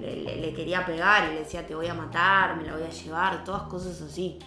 [0.01, 2.83] le, le- le quería pegar y le decía te voy a matar, me la voy
[2.85, 4.39] a llevar, todas cosas así.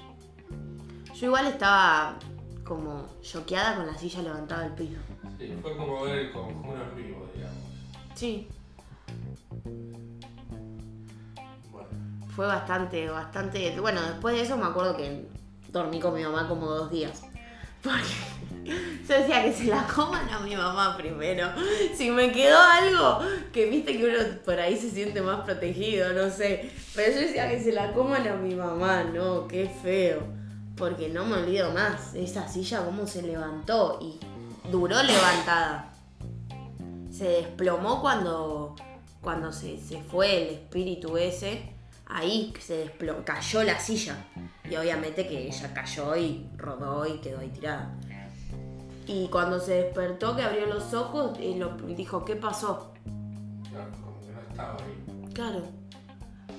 [1.15, 2.17] Yo igual estaba
[2.65, 4.99] como choqueada con la silla levantada del piso.
[5.39, 7.57] Sí, fue como ver el conjuro en vivo, digamos.
[8.15, 8.47] Sí,
[11.71, 11.87] Bueno,
[12.35, 13.79] fue bastante, bastante.
[13.79, 15.27] Bueno, después de eso me acuerdo que
[15.69, 17.23] dormí con mi mamá como dos días.
[17.85, 21.49] Porque yo decía que se la coman a mi mamá primero.
[21.95, 23.19] Si me quedó algo,
[23.53, 26.71] que viste que uno por ahí se siente más protegido, no sé.
[26.95, 30.23] Pero yo decía que se la coman a mi mamá, no, qué feo.
[30.75, 32.15] Porque no me olvido más.
[32.15, 33.99] Esa silla, cómo se levantó.
[34.01, 34.19] Y
[34.71, 35.93] duró levantada.
[37.11, 38.75] Se desplomó cuando,
[39.21, 41.74] cuando se, se fue el espíritu ese.
[42.07, 44.15] Ahí se desplomó, cayó la silla.
[44.69, 47.95] Y obviamente que ella cayó y rodó y quedó ahí tirada.
[49.07, 52.91] Y cuando se despertó, que abrió los ojos, y lo, dijo, ¿qué pasó?
[53.69, 55.33] claro, como que no estaba ahí.
[55.33, 55.63] Claro,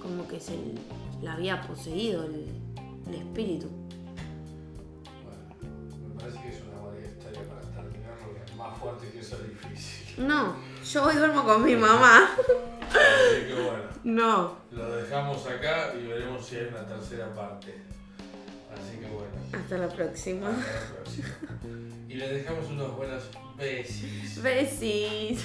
[0.01, 0.57] como que se
[1.22, 2.47] la había poseído el,
[3.09, 3.68] el espíritu.
[5.24, 9.49] Bueno, me parece que es una buena historia para terminar porque fuerte que eso es
[9.49, 10.26] difícil.
[10.28, 12.30] No, yo hoy duermo con mi mamá.
[12.91, 13.84] Así que bueno.
[14.05, 14.57] No.
[14.70, 17.74] Lo dejamos acá y veremos si hay una tercera parte.
[18.72, 19.34] Así que bueno.
[19.53, 20.51] Hasta la próxima.
[20.51, 21.28] Hasta la próxima.
[22.09, 23.24] Y les dejamos unos buenos
[23.57, 24.43] besis.
[24.43, 25.45] Besis.